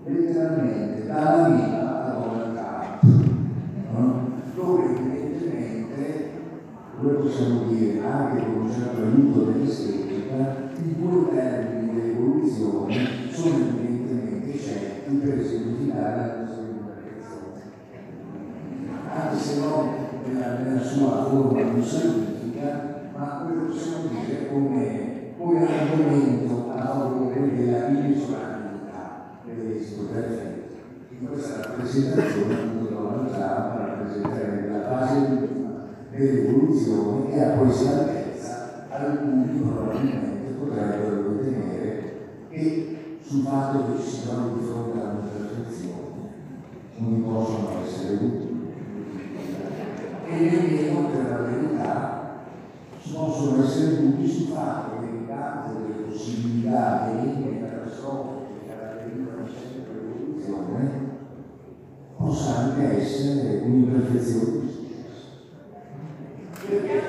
letteralmente 0.04 1.06
dalla 1.06 1.48
vita 1.48 2.04
a 2.04 2.10
Donald 2.10 2.54
Trump, 2.54 3.28
no? 3.92 4.30
dove 4.54 4.84
evidentemente, 4.84 6.30
come 6.98 7.12
possiamo 7.14 7.62
dire, 7.68 8.00
anche 8.04 8.44
con 8.44 8.60
un 8.60 8.72
certo 8.72 9.02
aiuto 9.02 9.50
dell'estetica, 9.50 10.70
i 10.80 10.94
due 11.00 11.34
termini 11.34 11.94
dell'evoluzione 11.94 13.08
sono 13.30 13.56
evidentemente 13.56 14.56
scelti 14.56 15.14
per 15.16 15.38
esemplificare 15.38 16.16
la 16.16 16.40
nostra 16.40 16.62
implicazione. 16.62 17.62
Anche 19.12 19.36
se 19.36 19.58
non 19.58 19.88
nella, 20.24 20.58
nella 20.58 20.82
sua 20.82 21.24
forma 21.24 21.62
più 21.62 21.82
scientifica, 21.82 23.10
ma 23.16 23.42
quello 23.44 23.64
possiamo 23.64 24.08
dire 24.08 24.48
come 24.48 25.16
come 25.38 25.66
argomento 25.66 26.72
a 26.72 26.86
favore 26.86 27.54
della 27.54 27.88
inesorabilità 27.88 29.38
dell'esito 29.44 30.04
perfetto. 30.04 30.74
In 31.10 31.28
appunto 32.04 32.92
Donald 32.92 33.30
Trump 33.30 33.78
rappresenterebbe 33.78 34.68
la 34.68 34.82
fase 34.82 35.48
dell'evoluzione 36.10 37.32
e 37.32 37.42
a 37.42 37.50
questa 37.52 37.90
altezza 37.90 38.86
alcuni 38.90 39.58
probabilmente 39.58 40.52
potrebbero 40.58 41.38
ritenere 41.38 42.18
che 42.50 43.18
sul 43.22 43.42
fatto 43.42 43.84
che 43.86 44.02
ci 44.02 44.08
si 44.08 44.20
di 44.20 44.64
fronte 44.64 44.98
a 44.98 45.02
una 45.02 45.28
perfezione 45.32 45.94
non 46.98 47.24
possono 47.24 47.68
essere 47.84 48.14
utili. 48.14 48.54
E 50.28 50.38
nemmeno 50.38 51.08
per 51.08 51.30
la 51.30 51.36
verità 51.36 52.16
possono 53.12 53.62
essere 53.62 53.96
dubbi 53.96 54.28
sul 54.28 54.48
fatto 54.48 54.98
che 54.98 55.06
il 55.06 55.26
campo 55.26 55.80
delle 55.80 56.02
possibilità 56.08 57.10
e 57.10 57.14
delle 57.20 57.60
catastrofiche 57.60 58.60
che 58.60 58.66
caratterizzano 58.66 59.46
sempre 59.46 59.94
l'evoluzione 59.94 61.06
possa 62.16 62.65
anche 62.76 63.00
essere 63.00 63.62
un'imperfezione 63.64 64.60
di 64.60 64.68
successo. 64.68 65.26
Perché 66.68 67.00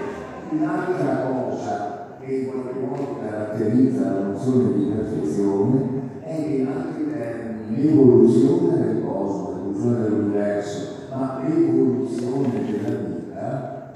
un'altra 0.52 1.28
cosa 1.28 2.18
che 2.20 2.34
in 2.34 2.48
qualche 2.48 2.80
modo 2.80 3.20
caratterizza 3.20 4.14
la 4.14 4.28
nozione 4.28 4.74
di 4.74 4.86
perfezione 4.86 6.06
è 6.22 6.36
che 6.36 6.68
termini 7.12 7.84
l'evoluzione 7.84 8.78
del 8.80 9.04
cosmo, 9.04 9.52
l'evoluzione 9.56 10.02
dell'universo, 10.02 10.88
ma 11.10 11.44
l'evoluzione 11.46 12.50
della 12.50 12.96
vita 12.96 13.94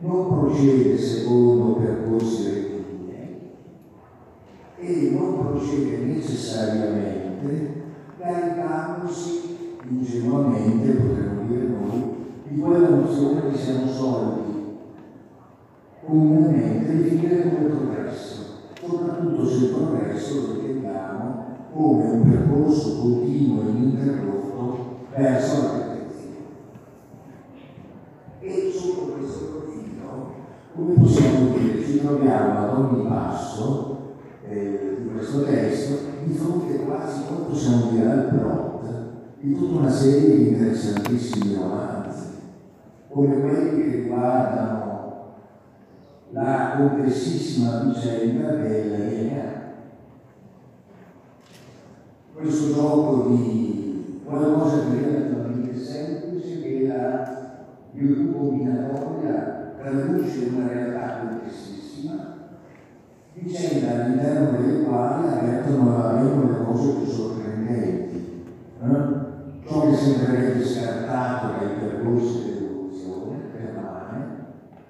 non 0.00 0.28
procede 0.28 0.98
secondo 0.98 1.74
percorsi 1.74 2.44
rettilinei 2.44 3.38
e 4.78 5.10
non 5.12 5.38
procede 5.38 5.96
necessariamente 5.98 7.80
caricandosi 8.18 9.52
ingenuamente, 9.88 10.92
potremmo 10.92 11.46
dire 11.46 11.66
noi, 11.66 12.14
di 12.48 12.60
quella 12.60 12.88
nozione 12.88 13.50
che 13.50 13.56
siamo 13.56 13.86
soliti 13.86 14.52
comunemente 16.04 16.96
definire 16.96 17.42
come 17.42 17.66
progresso, 17.66 18.44
soprattutto 18.80 19.46
se 19.46 19.64
il 19.64 19.70
progresso 19.70 20.34
lo 20.34 20.54
intendiamo 20.54 21.44
come 21.72 22.04
un 22.10 22.30
percorso 22.30 22.98
continuo 23.00 23.62
e 23.62 23.70
ininterrotto 23.70 24.78
verso 25.14 25.62
la 25.62 25.68
perfezione. 25.68 26.36
E 28.40 28.72
sotto 28.74 29.12
questo 29.12 29.44
profilo, 29.44 30.32
come 30.74 30.94
possiamo 30.94 31.56
dire, 31.56 31.84
ci 31.84 32.00
troviamo 32.00 32.58
ad 32.58 32.78
ogni 32.78 33.06
passo 33.06 33.98
eh, 34.48 34.96
di 35.00 35.08
questo 35.08 35.44
testo 35.44 35.98
di 36.24 36.34
fronte 36.34 36.84
quasi, 36.84 37.22
come 37.26 37.46
possiamo 37.48 37.90
dire, 37.90 38.10
al 38.10 38.28
plot 38.28 38.61
di 39.42 39.56
tutta 39.56 39.80
una 39.80 39.90
serie 39.90 40.36
di 40.36 40.48
interessantissimi 40.50 41.56
romanzi, 41.56 42.26
come 43.08 43.40
quelli 43.40 43.76
che 43.76 43.96
riguardano 43.96 45.34
la 46.30 46.74
complessissima 46.76 47.80
vicenda 47.80 48.52
del 48.52 48.90
DNA. 48.92 49.60
Questo 52.34 52.72
gioco 52.72 53.30
di 53.30 54.20
qualcosa 54.24 54.84
di 54.84 55.02
relativamente 55.02 55.76
semplice 55.76 56.62
che 56.62 56.86
la 56.86 57.64
virtù 57.90 58.32
combinatoria 58.36 59.74
traduce 59.76 60.50
una 60.54 60.68
realtà 60.68 61.18
complessissima, 61.18 62.36
vicenda 63.32 64.04
all'interno 64.04 64.56
delle 64.56 64.84
quali 64.84 65.26
avvertono 65.26 65.96
avvengono 65.98 66.48
le 66.48 66.64
cose 66.64 66.92
più 66.92 67.06
sorprendenti. 67.06 68.44
Eh? 68.80 69.11
Sembrerebbe 70.02 70.64
scartato 70.64 71.46
dai 71.52 71.76
percorsi 71.78 72.42
dell'evoluzione 72.42 73.36
permane, 73.52 74.36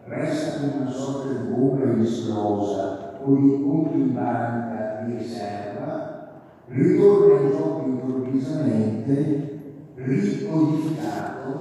resta 0.05 0.59
come 0.59 0.73
una 0.81 0.91
sorta 0.91 1.35
di 1.35 1.49
bomba 1.51 1.85
inesplosa 1.85 3.19
o 3.23 3.35
di 3.35 3.63
conto 3.63 3.93
in 3.93 4.15
banca 4.15 5.05
di 5.05 5.19
riserva, 5.19 6.41
ritorna 6.69 7.41
in 7.41 7.51
gioco 7.51 7.83
improvvisamente, 7.85 9.61
ricodificato, 9.97 11.61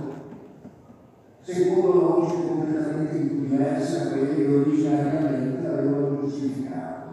secondo 1.41 1.99
logiche 1.99 2.47
completamente 2.47 3.27
diverse 3.35 3.97
da 3.97 4.09
quelle 4.11 4.33
che 4.33 4.45
originariamente 4.45 5.67
avevano 5.67 6.21
giustificato. 6.21 7.09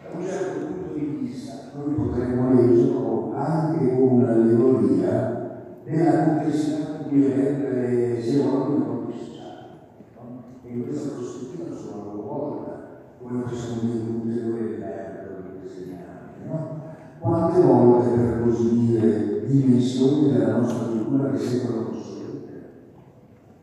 Da 0.00 0.16
un 0.16 0.24
certo 0.24 0.60
punto 0.64 0.85
vista 1.26 1.70
noi 1.74 1.94
potremmo 1.94 2.54
leggerlo 2.54 3.32
anche 3.34 3.90
come 3.90 4.22
un'allegoria 4.22 5.80
della 5.84 6.24
complessità 6.24 6.84
con 6.86 7.08
cui 7.08 7.28
le 7.28 8.18
si 8.20 8.38
evolvono 8.40 8.76
i 8.76 8.84
corpi 8.86 9.12
sociali. 9.18 9.66
No? 10.14 10.42
E 10.62 10.72
in 10.72 10.84
questa 10.84 11.14
prospettiva 11.14 11.76
sono 11.76 12.00
a 12.00 12.04
loro 12.04 12.22
volta, 12.22 12.88
come 13.20 13.42
possiamo 13.42 13.80
dire, 13.82 13.98
un 13.98 14.20
ulteriore 14.24 14.70
livello 14.70 15.42
di 15.42 15.60
questi 15.60 15.90
anni. 15.90 16.48
No? 16.48 16.84
Quante 17.18 17.60
volte, 17.60 18.10
per 18.10 18.42
così 18.42 18.86
dire, 18.86 19.46
dimensioni 19.46 20.32
della 20.32 20.58
nostra 20.58 20.86
cultura 20.86 21.30
che 21.30 21.38
sembrano 21.38 21.88
obsolete 21.88 22.70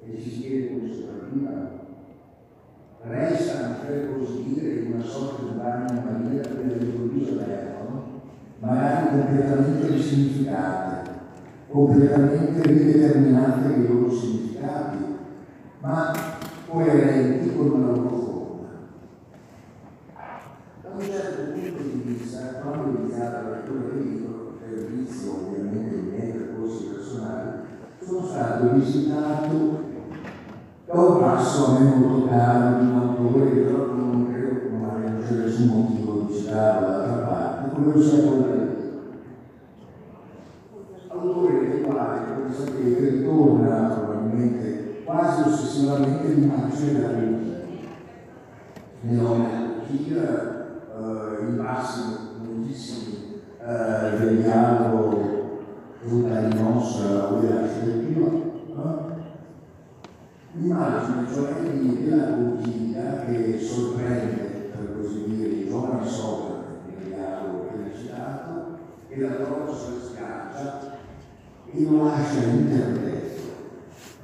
e 0.04 0.20
ci 0.20 0.30
chiede. 0.30 0.73
Restano, 3.14 3.76
per 3.86 4.12
così 4.12 4.56
dire, 4.56 4.74
in 4.74 4.94
una 4.94 5.04
sorta 5.04 5.44
di 5.44 5.56
bagno 5.56 6.02
maria 6.02 6.42
che 6.42 6.64
all'improvviso 6.64 7.40
emergono, 7.40 8.22
magari 8.58 9.10
completamente 9.10 9.88
risignificate, 9.88 11.12
completamente 11.70 12.62
rideterminate 12.64 13.68
nei 13.68 13.88
loro 13.88 14.12
significati, 14.12 14.98
ma 15.82 16.12
coerenti 16.68 17.56
con 17.56 17.72
una 17.74 17.92
loro 17.92 18.10
forma. 18.10 18.68
Da 20.82 20.90
un 20.90 21.02
certo 21.02 21.52
punto 21.52 21.84
di 21.84 22.02
vista, 22.04 22.62
quando 22.64 22.98
ho 22.98 23.00
iniziato 23.00 23.44
la 23.44 23.56
lettura 23.58 23.80
del 23.80 24.08
libro, 24.08 24.58
per 24.60 24.90
inizio 24.92 25.34
ovviamente 25.34 25.96
i 25.98 26.02
miei 26.02 26.32
percorsi 26.32 26.86
personali, 26.86 27.60
sono 28.04 28.26
stato 28.26 28.74
visitato 28.74 29.83
un 31.00 31.20
passo 31.20 31.66
a 31.66 31.80
me 31.80 31.96
molto 31.96 32.28
caro 32.28 32.78
un 32.78 32.96
autore 32.96 33.50
che 33.50 33.72
non 33.72 34.28
credo 34.32 34.60
che 34.60 34.68
non 34.70 35.24
c'è 35.28 35.34
nessun 35.34 35.68
motivo 35.68 36.26
di 36.28 36.34
citarlo 36.34 36.88
dall'altra 36.88 37.26
parte, 37.26 37.76
quello 37.76 38.02
sia 38.02 38.24
quello 38.24 38.54
autore 41.08 41.60
del 41.60 41.82
quale, 41.82 42.20
come 42.36 42.54
sapete, 42.54 43.10
ritorna 43.10 43.90
probabilmente 43.90 45.02
quasi 45.04 45.42
ossessivamente 45.48 46.28
l'immagine 46.28 46.92
della 46.94 47.08
Turchia. 47.08 47.62
Nel 49.02 49.22
nome 49.22 49.48
della 49.48 49.70
Turchia, 49.86 50.80
eh, 50.90 51.50
i 51.50 51.56
massimi, 51.56 52.16
moltissimi 52.46 53.42
eh, 53.60 54.18
del 54.18 54.42
dialogo 54.42 55.42
Rutarinos 56.06 57.00
o 57.00 57.40
dell'arcidiacono, 57.40 58.42
eh? 58.68 59.13
L'immagine 60.54 61.28
cioè 61.34 61.54
di, 61.72 62.04
della 62.04 62.34
Turchia 62.34 63.26
che 63.26 63.60
sorprende, 63.60 64.70
per 64.72 64.96
così 64.96 65.24
dire, 65.26 65.50
i 65.50 65.68
giovani 65.68 66.08
Socrate 66.08 66.82
che 66.86 67.16
ha 67.16 67.98
citato 67.98 68.78
e 69.08 69.20
la 69.20 69.40
loro 69.40 69.74
si 69.74 70.06
schiaccia 70.10 70.98
e 71.72 71.84
lo 71.84 72.04
lascia 72.04 72.44
interpreto 72.44 73.42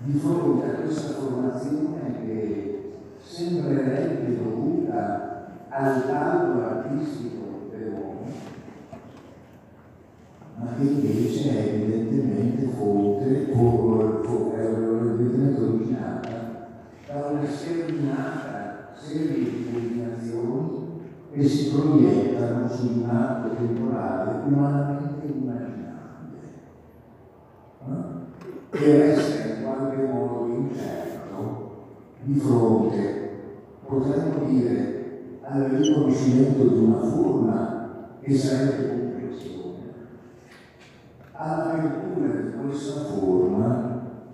di 0.03 0.17
fronte 0.17 0.65
a 0.65 0.73
questa 0.81 1.13
formazione 1.13 2.25
che 2.25 2.91
sembrerebbe 3.21 4.37
dovuta 4.37 5.47
al 5.69 6.05
talento 6.05 6.63
artistico 6.63 7.69
dell'uomo, 7.71 8.25
ma 10.55 10.67
che 10.77 10.83
invece 10.83 11.49
è 11.49 11.73
evidentemente 11.73 12.67
fonte, 12.75 13.47
è 13.47 13.51
evidentemente 15.19 15.61
originata 15.61 16.67
da 17.05 17.27
una 17.27 17.45
sterminata 17.45 18.91
serie 18.93 19.43
di 19.43 19.69
combinazioni 19.71 20.87
che 21.31 21.47
si 21.47 21.71
proiettano 21.71 22.69
su 22.69 22.87
un 22.87 23.09
atto 23.09 23.55
temporale 23.55 24.41
umanamente 24.45 25.25
immaginabile 25.25 25.77
che 28.71 28.97
resta 28.97 29.47
in 29.47 29.63
qualche 29.63 30.03
modo 30.03 30.53
incerto 30.53 31.77
di 32.21 32.39
fronte, 32.39 33.29
potremmo 33.85 34.45
dire, 34.45 35.39
al 35.41 35.63
riconoscimento 35.63 36.63
di 36.63 36.83
una 36.83 36.99
forma 36.99 38.17
che 38.21 38.35
sarebbe 38.35 38.89
comprensione, 38.89 39.93
all'apertura 41.31 42.27
di 42.27 42.51
questa 42.61 43.01
forma 43.01 43.88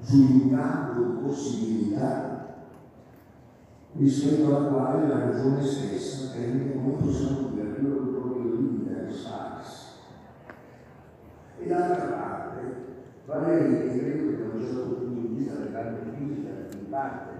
di 0.08 0.56
possibilità 1.22 2.36
rispetto 3.94 4.56
alla 4.56 4.68
quale 4.70 5.08
la 5.08 5.20
ragione 5.26 5.64
stessa 5.64 6.32
tende, 6.34 6.76
possiamo 6.76 7.50
dire, 7.50 7.70
a 7.70 7.74
proprio 7.74 8.56
limite, 8.56 9.08
a 9.08 9.12
sparsi. 9.12 9.86
E 11.60 11.68
d'altra 11.68 12.06
parte, 12.06 12.60
Valeri, 13.26 13.78
che 13.78 13.98
credo 13.98 14.30
che 14.30 14.38
da 14.38 14.54
un 14.54 14.62
certo 14.62 14.82
punto 14.82 15.22
di 15.22 15.36
vista 15.36 15.54
dell'arte 15.56 16.12
fisica, 16.14 16.50
in 16.78 16.90
parte 16.90 17.32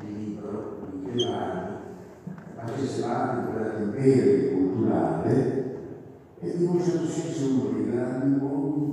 del 0.00 0.12
libro 0.12 0.88
di 0.90 1.04
Chiesani, 1.04 1.76
facesse 2.56 3.02
parte 3.02 3.40
di 3.40 3.52
quella 3.52 3.70
culturale, 4.52 5.32
è 6.40 6.46
in 6.46 6.68
un 6.68 6.80
certo 6.80 7.06
senso 7.06 7.46
uno 7.46 7.70
dei 7.72 7.90
grandi 7.90 8.38
luoghi 8.38 8.83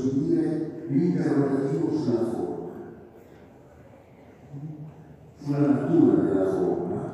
dire, 0.00 0.84
l'interrogativo 0.88 1.92
sulla 1.92 2.24
forma, 2.24 2.70
sulla 5.38 5.58
natura 5.58 6.22
della 6.22 6.46
forma, 6.46 7.12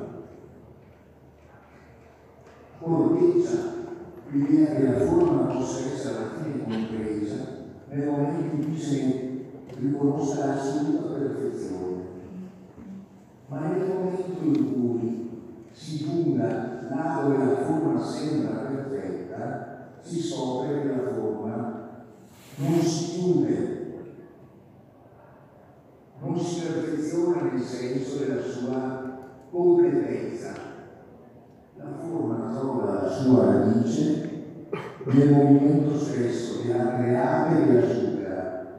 corteggia 2.79 3.77
l'idea 4.31 4.75
che 4.75 4.83
la 4.83 5.05
forma 5.05 5.53
possa 5.53 5.79
essere 5.79 6.17
alla 6.17 6.29
fine 6.41 6.63
compresa 6.63 7.57
nel 7.89 8.07
momento 8.07 8.55
in 8.55 8.63
cui 8.63 8.77
si 8.77 9.47
riconosca 9.77 10.45
l'assoluta 10.45 11.13
perfezione. 11.13 12.07
Ma 13.47 13.59
nel 13.59 13.87
momento 13.87 14.43
in 14.43 14.73
cui 14.73 15.29
si 15.71 16.03
punta 16.03 16.87
là 16.89 17.21
dove 17.23 17.37
la 17.37 17.55
forma 17.55 17.99
sembra 17.99 18.59
perfetta, 18.59 19.97
si 20.01 20.21
scopre 20.21 20.81
che 20.81 20.87
la 20.87 21.13
forma 21.13 21.78
non 22.59 22.81
si 22.81 23.11
chiude, 23.11 23.87
non 26.19 26.37
si 26.37 26.61
perfeziona 26.61 27.43
nel 27.43 27.61
senso 27.61 28.17
della 28.17 28.41
sua 28.41 29.17
completezza. 29.49 30.67
La 31.77 31.91
forma 32.01 32.53
trova 32.53 33.03
la 33.03 33.09
sua 33.09 33.45
radice 33.45 34.27
nel 35.05 35.31
movimento 35.31 35.97
stesso 35.97 36.61
che 36.61 36.75
la 36.75 36.97
crea 36.97 37.47
e 37.47 37.73
la 37.73 37.87
supera. 37.87 38.77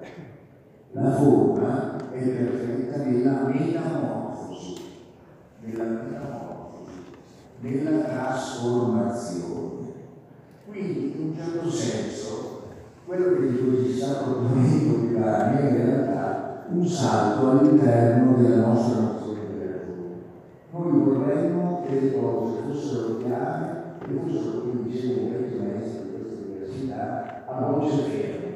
La 0.92 1.10
forma 1.12 1.96
è 2.10 2.18
perfetta 2.20 2.98
nella 2.98 3.46
metamorfosi, 3.46 4.74
nella 5.64 5.84
metamorfosi, 5.84 6.92
nella 7.60 8.00
trasformazione. 8.00 9.94
Quindi, 10.66 11.14
in 11.16 11.28
un 11.28 11.34
certo 11.34 11.70
senso, 11.70 12.59
quello 13.10 13.40
che 13.40 13.58
così 13.58 13.92
sta 13.92 14.22
proponendo 14.22 14.98
di 14.98 15.14
fare 15.20 15.58
è 15.58 15.68
in 15.68 15.84
realtà 15.84 16.66
un 16.70 16.86
salto 16.86 17.50
all'interno 17.50 18.40
della 18.40 18.66
nostra 18.68 19.16
di 19.24 19.34
letteratura. 19.34 20.14
Noi 20.70 20.92
vorremmo 20.92 21.82
che 21.84 22.00
le 22.00 22.12
cose 22.12 22.58
fossero 22.68 23.16
chiare 23.16 23.96
e 24.00 24.12
fossero, 24.14 24.60
come 24.60 24.84
dicevo, 24.84 25.22
un 25.22 25.30
vecchio 25.32 25.58
maestro 25.60 26.02
università 26.46 27.42
a 27.46 27.72
voce 27.72 27.96
ferme. 27.96 28.52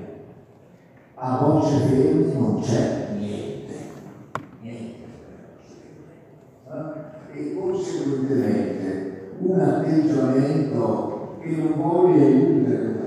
A 1.17 1.37
voce 1.45 1.77
ferme 1.88 2.33
non 2.35 2.61
c'è 2.61 3.09
niente, 3.19 3.75
niente. 4.61 5.05
E 7.33 7.57
conseguentemente 7.59 9.31
un 9.37 9.59
atteggiamento 9.59 11.38
che 11.40 11.57
non 11.57 11.73
voglia 11.77 12.23
reale 12.23 13.04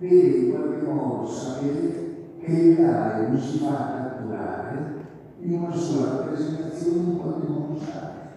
deve 0.00 0.38
in 0.38 0.50
qualche 0.50 0.82
modo 0.86 1.26
sapere 1.26 2.08
che 2.40 2.50
il 2.50 2.76
reale 2.76 3.28
non 3.28 3.38
si 3.38 3.58
fa 3.58 4.16
catturare 4.16 4.94
in 5.40 5.52
una 5.52 5.74
sua 5.74 6.06
rappresentazione 6.06 6.96
in 6.96 7.18
qualche 7.18 7.46
modo 7.46 7.78
statica 7.78 8.28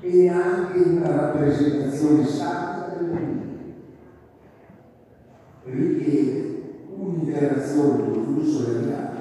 e 0.00 0.28
anche 0.28 0.78
in 0.78 0.96
una 0.98 1.16
rappresentazione 1.16 2.24
statica 2.24 2.94
del 2.94 3.08
mondo. 3.08 3.48
Richiede 5.64 6.58
un'interazione 6.94 8.04
col 8.04 8.24
flusso 8.24 8.64
del 8.64 8.82
reale 8.82 9.18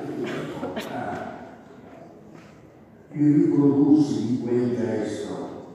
il 3.11 3.33
riprodursi 3.33 4.27
di 4.27 4.41
quel 4.41 4.75
gesto 4.75 5.65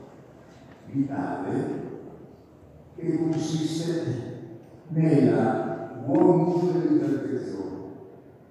vitale 0.86 1.82
che 2.96 3.16
consiste 3.18 4.33
nella 4.94 6.02
buon 6.06 6.40
uso 6.40 6.70
dell'interpretazione, 6.70 7.70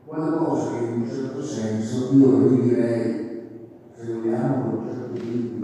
qualcosa 0.05 0.71
che 0.71 0.85
in 0.85 1.01
un 1.01 1.09
certo 1.09 1.41
senso 1.41 2.13
io 2.13 2.47
direi, 2.49 3.69
se 3.95 4.13
vogliamo 4.13 4.61
con 4.63 4.79
un 4.79 4.85
certo 4.85 5.13
tipo 5.13 5.31
di 5.31 5.61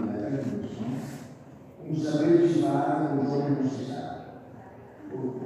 un 1.86 1.96
saperci 1.96 2.60
fare 2.60 3.08
ciò 3.26 3.44
che 3.44 3.48
non 3.48 3.68
si 3.68 3.84
sa 3.84 4.08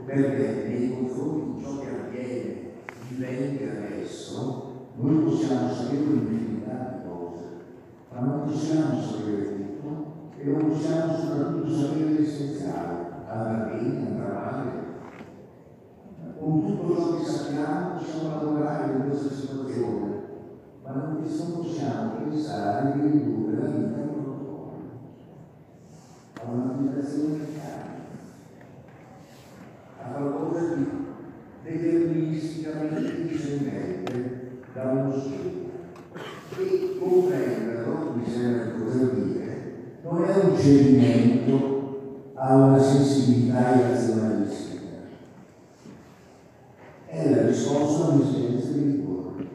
perché 0.04 0.66
nei 0.68 0.94
confronti 0.94 1.56
di 1.56 1.64
ciò 1.64 1.80
che 1.80 1.88
avviene 1.88 2.70
vivente 3.08 3.70
adesso, 3.70 4.88
noi 4.96 5.24
possiamo 5.24 5.72
sapere 5.72 6.02
un'infinità 6.02 7.00
di 7.00 7.08
cose, 7.08 7.44
ma 8.12 8.20
non 8.20 8.42
possiamo 8.44 9.00
sapere 9.00 9.56
tutto 9.56 10.30
e 10.36 10.44
non 10.44 10.68
possiamo 10.68 11.16
soprattutto 11.16 11.74
sapere 11.74 12.10
l'essenziale, 12.10 13.06
andrà 13.26 13.70
bene, 13.72 14.06
andrà 14.06 14.32
male. 14.32 14.84
tutto 16.44 16.94
ciò 16.94 17.16
che 17.16 17.24
sappiamo 17.24 17.96
possiamo 17.96 18.28
lavorare 18.28 18.92
in 18.92 19.08
questa 19.08 19.34
situazione, 19.34 20.22
ma 20.84 20.92
non 20.92 21.22
possiamo 21.22 22.10
pensare 22.18 22.92
di 22.92 23.08
ridurre 23.08 23.56
la 23.56 23.66
vita 23.68 23.98
in 24.00 24.08
protocollo 24.10 24.82
a 26.34 26.50
un'applicazione 26.50 27.36
meccanico, 27.38 28.02
a 30.02 30.04
qualcosa 30.08 30.74
di 30.74 30.86
deterministicamente 31.62 33.26
discendente 33.26 34.60
da 34.74 34.82
uno 34.90 35.18
schema. 35.18 35.62
E 36.56 36.98
comprenderlo, 36.98 38.12
mi 38.14 38.28
sembra 38.28 38.64
di 38.64 38.82
poter 38.82 39.10
dire, 39.14 39.44
non 40.64 41.00
è 41.04 41.12
un 41.18 41.24
cedimento 41.24 42.32
a 42.34 42.54
una 42.56 42.78
sensibilità 42.80 43.74
irrazionalistica, 43.74 44.86
è 47.06 47.30
la 47.30 47.46
risposta 47.46 48.12
all'esigenza 48.12 48.72
di 48.72 48.84
rigore. 48.84 49.46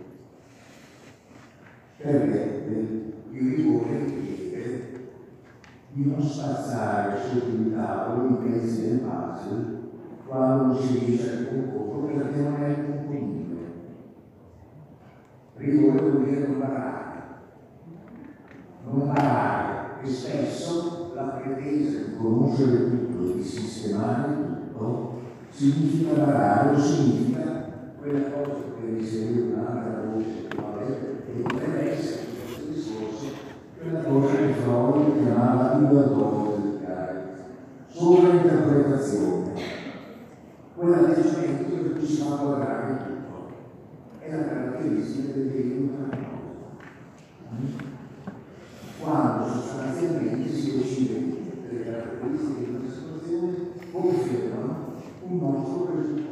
Perché 1.97 3.13
il 3.31 3.55
rigore 3.55 4.05
chiede 4.05 5.11
di 5.91 6.05
non 6.05 6.21
spazzare 6.21 7.17
sotto 7.29 7.47
il 7.47 7.73
tavolo 7.73 8.29
i 8.29 8.49
pezzi 8.49 8.81
del 8.87 8.99
puzzle 8.99 9.77
quando 10.25 10.79
si 10.79 10.99
riesce 10.99 11.31
a 11.31 11.47
comporlo 11.47 12.05
perché 12.05 12.39
non 12.41 12.63
è 12.63 12.85
componibile. 12.85 13.57
Rigore 15.55 16.01
vuol 16.01 16.23
dire 16.23 16.47
non 16.47 16.59
barare. 16.59 17.21
Non 18.85 19.07
barare 19.07 19.79
e 20.01 20.07
spesso 20.07 21.11
la 21.13 21.41
pretesa 21.69 21.99
di 21.99 22.17
conoscere 22.17 22.89
tutto 22.89 23.29
e 23.29 23.35
di 23.35 23.43
sistemare 23.43 24.33
tutto 24.73 25.21
significa 25.51 26.13
barare 26.13 26.75
o 26.75 26.79
significa 26.79 27.67
quella 27.99 28.29
cosa 28.31 28.55
che 28.79 28.97
riserva 28.97 29.61
un'altra 29.61 30.03
voce 30.11 30.47
che 30.47 31.41
potrebbe 31.41 31.91
essere 31.91 32.21
in 32.21 32.43
questo 32.43 32.71
discorso 32.71 33.25
quella 33.77 34.01
cosa 34.01 34.35
che 34.35 34.53
Freud 34.53 35.23
chiamava 35.23 35.73
dopo 35.75 36.57
del 36.61 36.79
carico, 36.83 37.29
sovrainterpretazione, 37.91 39.53
quell'atteggiamento 40.75 41.75
per 41.75 41.93
cui 41.93 42.05
si 42.05 42.21
fa 42.21 42.35
guardare 42.35 42.97
tutto, 42.97 43.51
è 44.19 44.35
la 44.35 44.43
caratteristica 44.43 45.33
del 45.33 45.47
diritto 45.49 45.79
quando 48.99 49.47
sostanzialmente 49.47 50.53
si 50.53 50.77
decide 50.77 51.13
che 51.13 51.49
tutte 51.49 51.73
le 51.73 51.83
caratteristiche 51.83 52.65
di 52.65 52.75
una 52.75 52.89
situazione 52.89 53.55
confermano 53.91 54.93
un 55.29 55.37
nostro 55.37 55.83
presupposto 55.83 56.29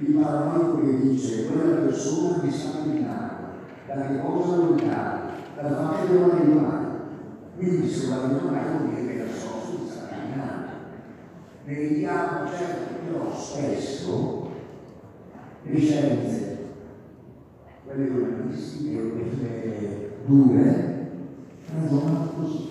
il 0.00 0.14
paranoico 0.14 0.80
che 0.80 1.00
dice 1.00 1.46
quella 1.46 1.76
persona 1.76 2.42
mi 2.42 2.50
sta 2.50 2.78
camminando, 2.78 3.46
da 3.86 4.06
che 4.06 4.20
cosa 4.20 4.56
lo 4.56 4.74
ricade, 4.74 5.20
dal 5.54 5.74
fatto 5.74 6.06
che 6.06 6.18
non 6.18 6.30
arriva 6.30 6.60
mai. 6.60 6.86
Quindi 7.56 7.88
se 7.88 8.08
la 8.08 8.16
mai 8.16 8.64
vuol 8.70 8.94
dire 8.94 9.06
che 9.06 9.18
la 9.18 9.32
so 9.32 9.60
si 9.64 9.90
sta 9.90 10.08
camminando. 10.08 10.70
Ne 11.64 11.74
vediamo 11.74 12.48
certo 12.48 12.94
però 13.04 13.36
spesso 13.36 14.50
le 15.62 15.78
scienze, 15.78 16.58
quelle 17.84 18.08
umanistiche, 18.08 19.10
quelle 19.10 20.10
dure, 20.26 21.10
ragionano 21.72 22.32
così. 22.36 22.70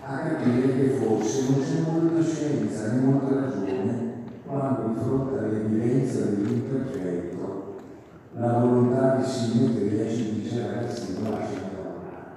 a 0.00 0.18
capire 0.18 0.76
che 0.76 0.88
forse 1.00 1.44
non 1.50 1.60
c'è 1.60 1.90
molta 1.90 2.22
scienza 2.22 2.92
né 2.92 3.00
molta 3.00 3.34
ragione 3.40 4.14
quando 4.46 4.88
di 4.88 5.00
fronte 5.00 5.38
all'evidenza 5.38 6.26
dell'imperfetto 6.26 7.76
la 8.34 8.52
volontà 8.58 9.16
di 9.16 9.24
simmetria 9.24 10.08
ci 10.08 10.40
dice 10.40 10.66
ragazzi 10.66 11.14
non 11.20 11.32
lasciamo 11.32 11.70
lavorare. 11.74 12.34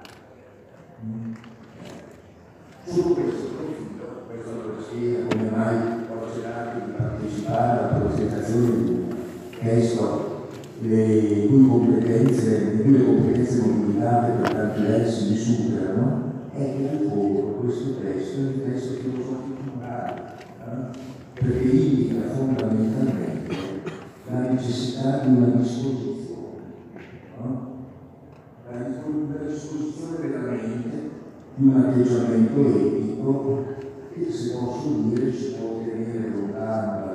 Su 2.86 3.14
questo 3.14 3.48
profilo, 3.48 4.24
questo 4.26 4.50
lo 4.50 4.82
spiega 4.82 5.26
come 5.28 5.50
mai 5.50 5.76
ho 6.08 6.32
cercato 6.32 6.84
di 6.84 6.92
partecipare 6.96 7.78
alla 7.78 7.98
presentazione 7.98 8.84
di 8.84 8.99
testo 9.62 10.48
le 10.80 11.46
cui 11.46 11.68
competenze, 11.68 12.74
le 12.76 12.84
due 12.84 13.04
competenze 13.04 13.60
mobilitate 13.60 14.32
per 14.32 14.52
tanti 14.52 14.82
versi 14.82 15.30
mi 15.30 15.36
superano, 15.36 16.32
è 16.52 16.58
che 16.58 17.06
fondo 17.06 17.40
questo 17.60 17.96
testo 18.00 18.38
è 18.38 18.44
un 18.44 18.62
testo 18.64 18.94
filosofico 18.94 19.60
morale, 19.74 20.22
eh? 20.58 20.98
perché 21.34 21.68
indica 21.68 22.28
fondamentalmente 22.30 23.56
la 24.30 24.38
necessità 24.50 25.18
di 25.18 25.36
una 25.36 25.46
disposizione, 25.48 26.62
no? 27.38 27.68
la 28.70 29.46
disposizione 29.46 30.20
della 30.20 30.50
mente, 30.50 31.10
di 31.56 31.66
un 31.66 31.76
atteggiamento 31.76 32.60
etico 32.60 33.64
che 34.14 34.30
se 34.30 34.52
posso 34.52 34.88
dire 35.08 35.32
ci 35.32 35.56
può 35.58 35.82
tenere 35.84 36.30
lontano 36.30 37.09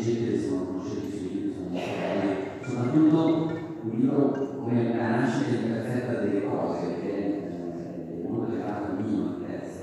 le 0.04 0.18
ricette 0.18 0.48
sono 0.48 0.82
sui 0.84 1.00
libri, 1.10 1.54
sono 1.54 1.68
molto 1.70 1.88
belle, 1.98 2.36
soprattutto 2.62 3.62
un 3.84 3.90
libro 3.90 4.56
come 4.60 4.96
la 4.96 5.08
nascita 5.08 5.56
imperfetta 5.56 6.20
delle 6.20 6.42
cose, 6.44 7.00
che 7.00 7.12
è 7.12 8.28
molto 8.28 8.52
legato 8.52 8.84
al 8.84 9.02
mio 9.02 9.36
testo, 9.46 9.82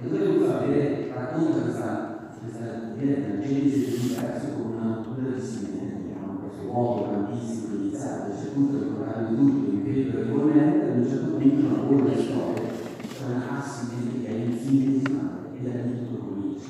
e 0.00 0.08
dove 0.08 0.24
lui 0.24 0.46
fa 0.46 0.58
vedere, 0.58 1.12
racconta 1.12 1.60
questa, 1.60 2.30
questa 2.40 2.64
la 2.64 3.38
genesi 3.40 3.84
dell'universo 3.84 4.46
con 4.54 4.72
una 4.72 5.04
brevissima, 5.14 5.68
diciamo, 6.02 6.38
questo 6.38 6.70
uomo 6.70 7.08
grandissimo 7.08 7.74
iniziato, 7.74 8.30
c'è 8.30 8.52
tutto 8.52 8.76
il 8.76 8.82
programma 8.84 9.28
di 9.28 9.36
tutto, 9.36 9.70
ripeto 9.70 10.18
regolarmente, 10.18 10.90
ad 10.90 10.96
un 10.98 11.08
certo 11.08 11.30
punto 11.36 11.66
una 11.66 11.82
buona 11.82 12.16
storia, 12.16 12.68
c'è 13.00 13.24
una 13.26 13.58
asimmetria 13.58 14.36
infinitesimale 14.36 15.38
e 15.54 15.62
da 15.62 15.70
lì 15.82 15.98
tutto 15.98 16.24
comincia. 16.24 16.68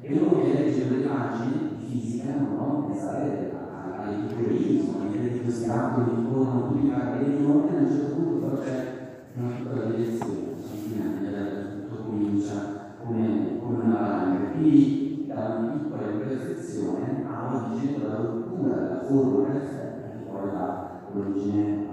E 0.00 0.12
uno 0.12 0.40
che 0.40 0.52
legge 0.52 0.88
le 0.88 1.06
pagine 1.06 1.67
di 1.67 1.67
fisica 1.88 2.32
può 2.32 2.84
pensare 2.86 3.50
all'equilibrismo, 3.50 5.00
all'idea 5.00 5.32
di 5.32 5.42
questi 5.42 5.70
atomi 5.70 6.04
che 6.04 6.30
corrono 6.30 6.68
tutti 6.68 6.86
i 6.86 6.90
paralleli, 6.90 7.42
non 7.42 7.50
a 7.50 7.80
un 7.80 7.88
certo 7.88 8.14
punto 8.14 8.46
però 8.46 8.62
c'è 8.62 8.96
una 9.36 9.48
piccola 9.56 9.84
direzione, 9.84 10.54
sostanzialmente 10.60 11.88
tutto 11.88 12.02
comincia 12.02 12.94
come, 13.02 13.58
come 13.60 13.84
una 13.84 13.98
valanga. 13.98 14.50
Quindi 14.50 15.24
da 15.26 15.56
una 15.58 15.70
piccola 15.72 16.10
imperfezione 16.10 17.24
a 17.26 17.54
origine 17.54 17.98
della 17.98 18.16
rottura 18.16 18.74
della 18.74 19.02
formula 19.02 19.48
perfetta 19.48 20.08
che 20.08 20.24
poi 20.30 20.50
dà 20.50 21.00
origine 21.10 21.86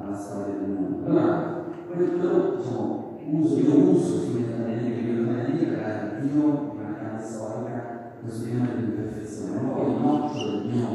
alla 0.00 0.16
storia 0.16 0.54
del 0.54 0.70
mondo. 0.70 1.06
Allora, 1.06 1.64
quello 1.86 2.56
diciamo, 2.56 3.18
uso, 3.26 3.58
io 3.58 3.90
uso 3.90 4.16
fondamentalmente 4.18 4.98
il 4.98 5.04
mio 5.04 5.24
talento 5.26 5.64
per 5.64 5.82
avvio 5.84 6.70
di 6.70 7.91
una 8.22 8.30
grande 8.30 8.30
storica 8.30 8.30
questo 8.32 8.44
tema 8.44 8.66
dell'imperfezione. 8.66 9.60
Ma 9.60 9.68
poi 9.68 9.90
il 9.90 10.00
nocciolo 10.00 10.50
del 10.50 10.70
mio, 10.72 10.88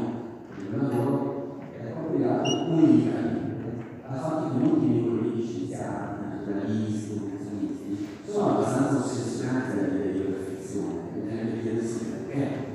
del 0.56 0.80
lavoro 0.80 1.60
è 1.70 1.90
proprio 1.92 2.18
legato 2.18 2.48
unicamente 2.70 3.46
al 4.08 4.18
fatto 4.18 4.48
che 4.48 4.64
molti 4.64 4.86
miei 4.86 5.04
colleghi 5.04 5.46
scienziati, 5.46 6.24
naturalisti, 6.24 7.12
educazionisti, 7.12 8.06
sono 8.24 8.48
abbastanza 8.48 9.04
ossessionati 9.04 9.76
dall'idea 9.76 10.12
di 10.12 10.18
perfezione, 10.20 10.94
bisogna 11.12 11.60
chiedersi 11.60 12.04
perché. 12.04 12.66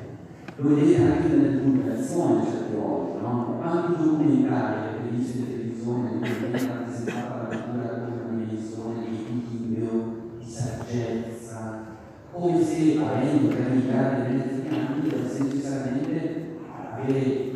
Lo 0.56 0.76
vedete 0.76 1.02
anche 1.02 1.28
nelle 1.30 1.58
pubblicazioni 1.58 2.46
certe 2.46 2.76
volte, 2.76 3.22
no? 3.22 3.58
Quanti 3.60 4.04
documentari 4.04 5.02
che 5.02 5.16
dice 5.18 5.38
in 5.40 5.46
televisione 5.48 6.20
che 6.22 6.30
viene 6.30 6.68
rappresentata 6.68 7.36
la 7.36 7.48
natura 7.50 8.06
come 8.06 8.14
una 8.14 8.28
dimensione 8.30 9.00
di 9.10 9.16
equilibrio, 9.16 10.22
di 10.38 10.46
saggezza, 10.46 11.92
come 12.32 12.64
se 12.64 12.98
avendo 13.00 13.56
radicare 13.56 14.30
i 14.30 14.36
mezzi 14.36 14.64
campi 14.68 15.08
dovesse 15.08 15.44
necessariamente 15.44 16.58
avere 16.68 17.52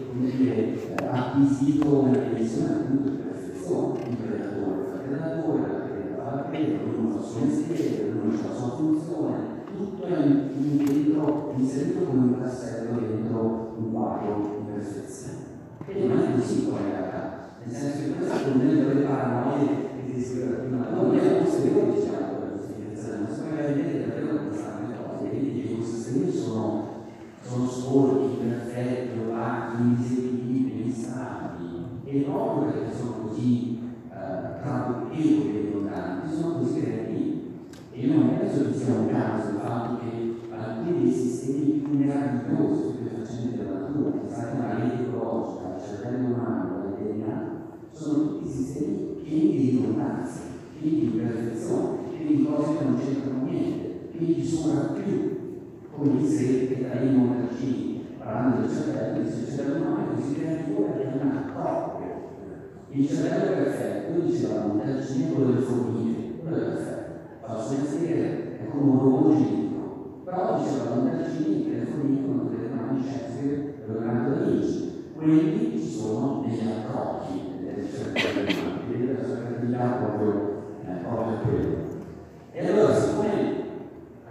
come 0.67 0.95
dire, 0.95 1.10
acquisito 1.10 1.88
una 1.88 2.17
dimensione 2.17 2.73
appunto 2.73 3.10
di 3.10 3.17
perfezione, 3.17 3.99
il 4.10 4.15
predatore 4.17 4.84
fa 4.91 4.97
predatore, 4.97 5.62
la 5.62 5.80
preda 5.86 6.23
fa 6.23 6.36
la 6.36 6.41
preda, 6.41 6.77
ognuno 6.84 7.10
fa 7.12 7.19
il 7.19 7.25
suo 7.25 7.39
mestiere, 7.45 8.12
ognuno 8.12 8.32
fa 8.38 8.47
la 8.47 8.56
sua 8.56 8.69
funzione, 8.75 9.38
tutto 9.77 10.06
è 10.06 10.25
in, 10.25 10.77
dentro, 10.77 11.53
inserito 11.56 12.06
come 12.06 12.19
un 12.19 12.39
tassello 12.39 12.99
dentro 12.99 13.75
un 13.77 13.91
quadro 13.91 14.58
di 14.58 14.71
perfezione. 14.73 15.45
E 15.86 16.08
non 16.08 16.19
è 16.19 16.34
così 16.34 16.67
poi 16.67 16.82
in 16.82 16.89
realtà, 16.89 17.49
nel 17.63 17.75
senso 17.75 17.97
che 17.97 18.13
questo 18.17 18.51
contenendo 18.51 18.93
le 18.93 19.06
paranoie 19.06 19.67
che 19.67 20.13
ti 20.13 20.23
scrive 20.23 20.45
prima, 20.45 20.89
non 20.89 21.15
è 21.15 21.38
un 21.38 21.43
posteriore 21.43 21.93
diciamo 21.93 22.27
per 22.39 22.51
questa 22.58 22.73
direzione, 22.75 23.17
ma 23.19 23.34
si 23.34 23.39
può 23.39 23.56
vedere 23.56 24.08
davvero 24.08 24.34
le 24.34 24.39
cose, 24.97 25.30
quindi 25.30 25.62
che 25.62 25.73
i 25.73 25.84
sistemi 25.84 26.32
sono, 26.32 26.88
sono 27.41 27.67
sporchi, 27.67 28.38
perfetti, 28.43 29.19
opachi, 29.19 29.82
inseguibili, 29.82 30.27
instabili, 30.98 31.86
e 32.06 32.22
proprio 32.22 32.72
perché 32.72 32.96
sono 32.96 33.28
così 33.28 33.80
eh, 34.10 34.62
traboccevoli 34.62 35.56
e 35.56 35.62
ridondanti, 35.62 36.36
sono 36.36 36.58
così 36.58 36.82
creativi. 36.82 37.52
E 37.92 38.00
io 38.06 38.14
non 38.14 38.38
penso 38.38 38.66
che 38.66 38.78
sia 38.78 38.94
un 38.94 39.10
caso 39.10 39.50
il 39.50 39.58
fatto 39.58 40.00
che 40.00 40.36
alcuni 40.56 41.04
dei 41.04 41.12
sistemi 41.12 41.72
più 41.80 41.98
meravigliosi, 41.98 42.82
stupefacenti 42.82 43.58
della 43.58 43.80
natura, 43.80 44.10
pensate 44.10 44.58
alla 44.58 44.76
rete 44.76 45.04
ecologica, 45.04 45.76
al 45.76 45.82
cervello 45.82 46.28
umano, 46.34 46.76
al 46.76 46.96
DNA, 46.98 47.52
sono 47.92 48.24
tutti 48.24 48.50
sistemi 48.50 49.16
pieni 49.24 49.52
di 49.52 49.70
ridondanza, 49.70 50.40
pieni 50.80 51.00
di 51.00 51.06
imperfezione, 51.06 51.98
pieni 52.10 52.36
di 52.36 52.46
cose 52.46 52.78
che 52.78 52.84
non 52.84 53.00
c'entrano 53.00 53.44
niente, 53.46 54.10
pieni 54.12 54.34
di 54.36 54.46
sovrappiù, 54.46 55.36
come 55.92 56.18
dice 56.18 56.66
Petrino 56.68 57.18
Montalcini, 57.18 57.97
parlando 58.28 58.59
del 58.59 58.69
cervello, 58.69 59.21
dice 59.21 59.39
il 59.39 59.55
cervello 59.55 59.86
umano 59.86 60.03
è 60.03 60.15
così 60.15 60.34
creativo 60.34 60.82
perché 60.82 61.03
è 61.03 61.23
una 61.23 61.51
proprio. 61.53 62.15
Il 62.89 63.07
cervello 63.07 63.43
è 63.45 63.63
perfetto, 63.63 64.19
diceva 64.19 64.65
Montalcini 64.65 65.23
è 65.23 65.34
quello 65.34 65.51
delle 65.51 65.61
formiche, 65.61 66.39
quello 66.41 66.57
è 66.57 66.59
perfetto 66.59 66.97
suo 67.67 67.78
mestiere, 67.78 68.59
è 68.59 68.67
come 68.69 68.91
un 68.91 68.99
robot 68.99 69.36
genetico. 69.36 70.21
Però 70.25 70.57
diceva 70.57 70.95
Montalcini 70.95 71.63
che 71.63 71.80
le 71.80 71.86
formiche 71.86 72.28
non 72.28 72.49
devono 72.49 72.82
mai 72.82 73.01
scienze 73.01 73.73
dell'organico 73.86 74.43
amici. 74.43 75.05
Quelli 75.15 75.80
ci 75.80 75.89
sono 75.89 76.43
negli 76.45 76.59
approcci 76.67 77.41
del 77.63 77.88
cervello 77.89 78.51
umano, 78.51 78.80
quindi 78.88 79.13
la 79.13 79.23
sua 79.23 79.36
creatività 79.38 79.86
proprio, 80.03 80.63
eh, 80.86 80.93
proprio 81.01 81.38
quello. 81.39 81.75
E 82.51 82.67
allora, 82.67 82.93
siccome 82.93 83.66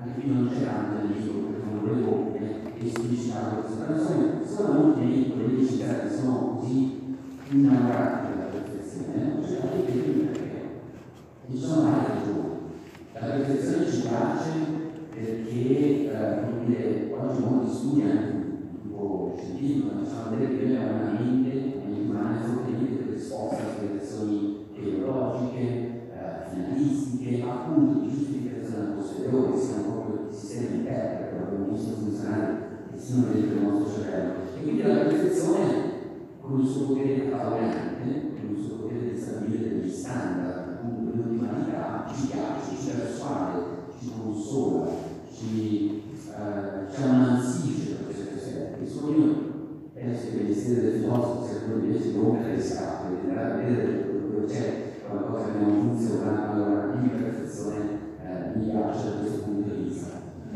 anche 0.06 0.20
qui 0.20 0.32
non 0.32 0.48
c'era 0.48 0.78
anche 0.78 1.14
libro, 1.14 1.48
perché 1.50 1.66
non 1.66 1.80
volevo 1.80 2.34
esplicitare 2.78 3.62
questa 3.62 3.84
persone, 3.84 4.46
sono 4.46 4.78
molti 4.78 5.00
miei 5.00 5.30
colleghi 5.30 5.66
scienziati 5.66 6.14
sono 6.14 6.58
così 6.60 7.16
innamorati 7.50 8.26
della 8.30 8.44
perfezione, 8.44 9.32
non 9.34 9.42
c'è 9.42 9.60
da 9.60 9.90
dire 9.90 10.10
perché. 10.10 10.44
E 11.48 11.56
ci 11.56 11.58
sono 11.58 11.82
varie 11.82 12.08
ragioni. 12.08 12.54
La 13.12 13.20
perfezione 13.20 13.90
ci 13.90 14.00
piace 14.02 14.50
perché 15.10 16.10
eh, 16.10 17.12
oggi 17.18 17.42
molti 17.42 18.02
anche 18.02 18.32
di 18.32 18.80
tipo 18.82 19.34
scientifico 19.36 20.04
ci 20.04 20.10
fanno 20.10 20.36
vedere 20.36 20.58
che 20.58 20.66
noi 20.66 20.76
abbiamo 20.76 21.02
una 21.02 21.20
mente, 21.20 21.74
umana 22.06 22.40
fortemente 22.40 23.02
predisposta 23.02 23.56
a 23.56 23.88
questioni 23.88 24.66
teologiche, 24.74 25.60
eh, 25.62 26.50
finalistiche, 26.50 27.42
appunto 27.42 28.00
di 28.00 28.08
giustificazione 28.08 28.94
posteriore, 28.94 29.58
siamo 29.58 29.95
sino 33.06 33.26
dentro 33.32 33.56
il 33.56 33.62
nostro 33.62 34.02
cervello. 34.02 34.32
E 34.56 34.62
quindi 34.62 34.82
la 34.82 34.94
perfezione, 34.94 35.64
con 36.40 36.60
il 36.60 36.66
suo 36.66 36.86
potere 36.86 37.30
cataloganiante, 37.30 38.34
con 38.40 38.56
il 38.56 38.64
suo 38.64 38.76
potere 38.76 39.12
di 39.12 39.20
stabilire 39.20 39.68
degli 39.68 39.90
standard, 39.90 40.68
appunto, 40.68 41.28
di 41.28 41.36
umanità, 41.36 42.06
ci 42.12 42.26
piace, 42.26 42.76
ci 42.76 42.90
persuade, 42.96 43.62
ci 44.00 44.10
consola, 44.18 44.88
ci, 45.32 46.02
eh, 46.30 47.02
ammansisce 47.02 47.96
da 47.96 48.04
questi 48.04 48.34
aspetti. 48.34 48.88
Solo 48.88 49.16
io 49.16 49.34
penso 49.92 50.30
che 50.30 50.42
l'esistenza 50.42 50.80
del 50.80 51.00
filosofo 51.00 51.46
sia 51.46 51.60
quello 51.60 51.84
invece 51.84 52.10
di 52.10 52.18
rompere 52.18 52.56
le 52.56 52.62
scatole, 52.62 53.20
di 53.20 53.28
andare 53.28 53.52
a 53.52 53.56
vedere 53.56 54.04
dove 54.30 54.46
c'è 54.46 54.94
qualcosa 55.08 55.52
che 55.52 55.64
non 55.64 55.80
funziona, 55.80 56.50
allora 56.50 56.94
l'imperfezione 56.94 57.80
eh, 58.20 58.58
mi 58.58 58.70
piace 58.70 59.04
da 59.04 59.10
questo. 59.20 59.45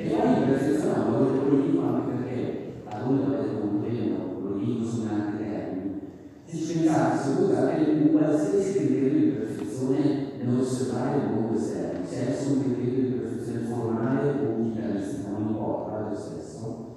E 0.01 0.09
poi 0.09 0.29
un 0.29 1.13
valore 1.13 1.39
politico 1.41 1.83
anche 1.83 2.11
perché, 2.11 2.73
a 2.87 3.01
l'avete 3.29 3.61
contento, 3.61 4.41
lo 4.41 4.57
dico 4.57 4.83
su 4.83 5.03
altri 5.03 5.45
termini, 5.45 6.01
se 6.47 6.57
ci 6.57 6.73
pensate, 6.73 7.19
se 7.19 7.35
voi 7.35 7.51
usate 7.51 7.91
un 7.91 8.11
qualsiasi 8.11 8.79
criterio 8.79 9.19
di 9.19 9.31
perfezione 9.33 9.99
nell'osservare 10.43 11.19
il 11.19 11.35
mondo 11.35 11.59
esterno, 11.59 12.07
se 12.07 12.17
è 12.17 12.51
un 12.51 12.63
criterio 12.63 13.03
di 13.03 13.15
perfezione 13.15 13.61
formale 13.67 14.31
o 14.31 14.63
vitalistica, 14.63 15.29
non 15.33 15.49
importa, 15.49 16.09
lo 16.09 16.17
stesso, 16.17 16.97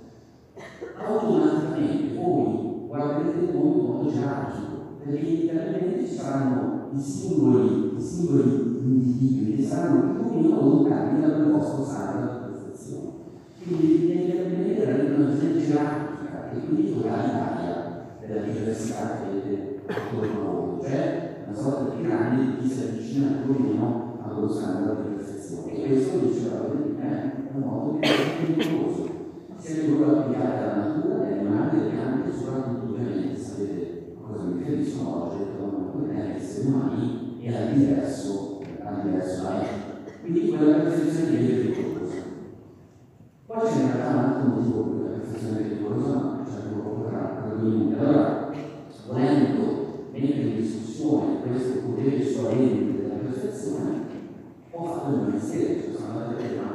automaticamente 0.96 2.16
voi 2.16 2.86
guarderete 2.88 3.40
il 3.40 3.54
mondo 3.54 3.80
in 3.80 3.86
modo 3.86 4.12
gerarchico, 4.14 4.78
perché 5.04 5.26
inevitabilmente 5.26 6.08
ci 6.08 6.16
saranno 6.16 6.88
i 6.94 7.02
singoli, 7.02 7.98
i 7.98 8.02
singoli 8.02 8.80
individui 8.80 9.56
che 9.58 9.64
saranno 9.64 10.14
più 10.14 10.26
o 10.26 10.42
meno 10.42 10.62
lontani 10.62 11.20
da 11.20 11.34
quel 11.34 11.52
vostro 11.52 11.84
perfezione. 11.84 12.43
Quindi 13.66 14.12
inevitabilmente 14.12 14.86
la 14.86 14.96
rivelazione 14.98 15.66
gerarchica 15.66 16.52
e 16.52 16.60
quindi 16.60 16.94
totalitaria 16.94 18.08
della 18.20 18.42
diversità 18.42 19.20
che 19.22 19.30
avete 19.30 19.80
attorno 19.86 20.80
a 20.82 20.86
cioè 20.86 21.46
una 21.48 21.58
sorta 21.58 21.96
di 21.96 22.02
piramide 22.02 22.58
che 22.58 22.68
si 22.68 22.82
avvicina 22.82 23.28
più 23.44 23.56
o 23.56 23.60
meno 23.60 24.18
allo 24.22 24.50
standard 24.50 25.08
di 25.08 25.16
perfezione. 25.16 25.72
E 25.76 25.88
questo 25.88 26.18
diceva 26.18 26.72
è 27.00 27.32
un 27.54 27.62
modo 27.62 28.00
di 28.00 28.54
pericoloso 28.54 29.22
se 29.64 29.82
le 29.82 29.94
vuole 29.94 30.20
applicare 30.20 30.58
alla 30.58 30.76
natura, 30.76 31.24
agli 31.24 31.38
animali, 31.38 31.80
alle 31.80 31.90
piante, 31.90 32.32
soprattutto 32.38 32.94
ovviamente 32.94 33.40
sapete 33.40 34.16
a 34.18 34.28
cosa 34.28 34.44
mi 34.44 34.58
riferisco 34.58 35.08
oggi, 35.08 35.38
non 35.58 36.10
è 36.12 36.36
esseri 36.36 36.68
umani 36.68 37.38
e 37.40 37.56
al 37.56 37.74
diverso, 37.74 38.60
al 38.84 39.02
diverso 39.04 39.42
life. 39.44 40.22
Quindi 40.22 40.50
quella 40.50 40.76
perfezione 40.80 41.40
è 41.40 41.46
pericolosa. 41.46 41.93
Poi 43.64 43.72
c'è 43.72 43.80
in 43.80 43.92
realtà 43.94 44.10
un 44.10 44.20
altro 44.20 44.50
motivo 44.50 44.82
per 44.84 45.00
la 45.00 45.18
perfezione 45.20 45.60
è 45.60 45.62
pericolosa, 45.64 46.16
ma 46.16 46.46
ci 46.46 46.56
arrivo 46.58 46.82
proprio 46.82 47.08
tra 47.08 47.56
due 47.56 47.70
minuti. 47.70 47.96
Allora, 47.98 48.52
volendo 49.08 50.08
mettere 50.12 50.42
in 50.42 50.56
discussione 50.58 51.40
questo 51.48 51.80
potere 51.86 52.26
solente 52.26 53.02
della 53.02 53.14
perfezione, 53.14 54.02
ho 54.70 54.84
fatto 54.84 55.16
il 55.16 55.32
mestiere, 55.32 55.82
cioè 55.82 55.94
sono 55.96 56.08
andato 56.12 56.30
a 56.30 56.34
vedere, 56.34 56.56
ma 56.60 56.72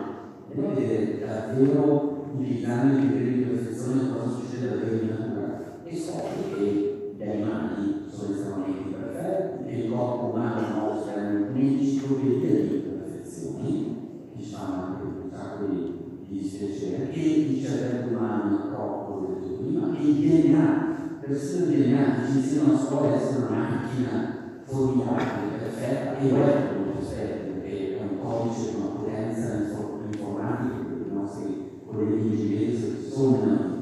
devo 0.49 0.75
vedere 0.75 1.27
davvero 1.27 2.25
utilizzando 2.33 2.95
i 2.95 3.01
criteri 3.01 3.35
di 3.35 3.43
perfezione 3.43 4.11
cosa 4.11 4.35
succede 4.35 4.69
davvero 4.71 4.95
in 4.95 5.09
natura 5.09 5.81
e 5.85 5.95
scopri 5.95 6.55
che 6.55 7.15
gli 7.19 7.23
animali 7.23 8.07
sono 8.09 8.33
estremamente 8.33 8.97
perfetti, 8.97 9.65
che 9.65 9.77
il 9.77 9.91
corpo 9.93 10.25
umano 10.33 10.87
nostro 10.87 11.13
è 11.13 11.51
un'enciclopedia 11.51 12.61
di 12.61 12.83
perfezioni, 12.89 14.31
che 14.35 14.43
ci 14.43 14.55
fanno 14.55 14.85
anche 14.85 15.03
un 15.03 15.31
sacco 15.31 15.65
di, 15.67 15.98
di 16.29 16.41
dispiacere, 16.41 17.09
che 17.09 17.21
il 17.21 17.65
cervello 17.65 18.17
umano 18.17 18.69
troppo, 18.69 19.13
come 19.13 19.29
detto 19.41 19.55
prima, 19.55 19.91
che 19.93 20.03
il 20.03 20.15
DNA, 20.15 20.97
persino 21.21 21.65
il 21.65 21.71
DNA, 21.71 22.15
che 22.15 22.31
ci 22.31 22.37
insegnano 22.37 22.75
a 22.75 22.79
scuola 22.79 23.15
essere 23.15 23.47
una 23.47 23.59
macchina 23.59 24.37
formidabile, 24.65 25.57
perfetta, 25.59 26.19
e 26.19 26.29
lo 26.29 26.37
è 26.37 26.53
per 26.53 26.77
molti 26.77 27.03
aspetti, 27.03 27.51
perché 27.53 27.99
è 27.99 28.03
un 28.03 28.19
codice 28.21 28.71
di 28.71 28.77
una 28.77 28.87
potenza 28.89 29.55
informatica 30.13 30.77
per 30.85 31.07
i 31.07 31.15
nostri 31.15 31.81
colleghi 31.87 32.27
ingegneri 32.27 32.73
che 32.73 33.11
sono 33.11 33.37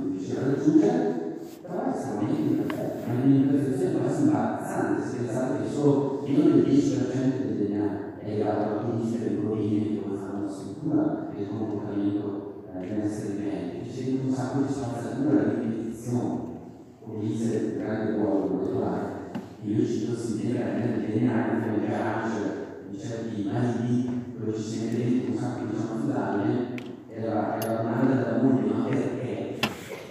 riusciti 0.08 0.36
a 0.36 0.46
raggiungere, 0.46 1.38
però 1.62 1.84
è 1.84 1.96
estremamente 1.96 2.40
imperfetto, 2.40 3.06
è 3.06 3.24
un'imperfezione 3.24 3.98
quasi 3.98 4.22
imbarazzante 4.22 5.08
se 5.08 5.16
pensate 5.16 5.62
che 5.62 5.74
solo 5.74 6.22
meno 6.24 6.42
del 6.44 6.64
10% 6.64 7.42
del 7.42 7.66
DNA 7.66 8.18
è 8.20 8.28
legato 8.28 8.62
alla 8.62 8.84
chimica 8.84 9.24
delle 9.24 9.40
proteine 9.40 9.82
che 9.82 10.00
come 10.00 10.16
fanno 10.16 10.48
la 11.36 11.42
struttura 11.42 11.42
e 11.42 11.42
il 11.42 11.48
comportamento 11.48 12.64
eh, 12.72 12.88
dell'essere 12.88 13.34
vivente, 13.34 13.90
c'è 13.90 14.10
un 14.24 14.32
sacco 14.32 14.60
di 14.60 14.72
spazzatura 14.72 15.42
di 15.42 15.60
ripetizione, 15.60 16.40
come 17.00 17.18
dice 17.20 17.56
il 17.56 17.76
grande 17.76 18.16
ruolo 18.16 18.46
molecolare, 18.46 19.14
io 19.62 19.86
cito 19.86 20.16
si 20.16 20.40
viene 20.40 20.72
nel 20.78 21.00
DNA, 21.00 21.58
nel 21.58 21.88
garage 21.88 22.64
di 22.88 22.98
certi 22.98 23.42
mali 23.42 24.24
dove 24.38 24.54
ci 24.54 24.62
si 24.62 24.84
mette 24.84 24.96
dentro 24.96 25.32
un 25.32 25.38
sacco 25.38 25.64
di 25.64 25.76
affidabile 25.76 26.74
era, 27.08 27.58
era 27.60 27.82
domanda 27.82 28.14
da 28.14 28.42
moglie, 28.42 28.72
ma 28.72 28.84
perché? 28.84 29.58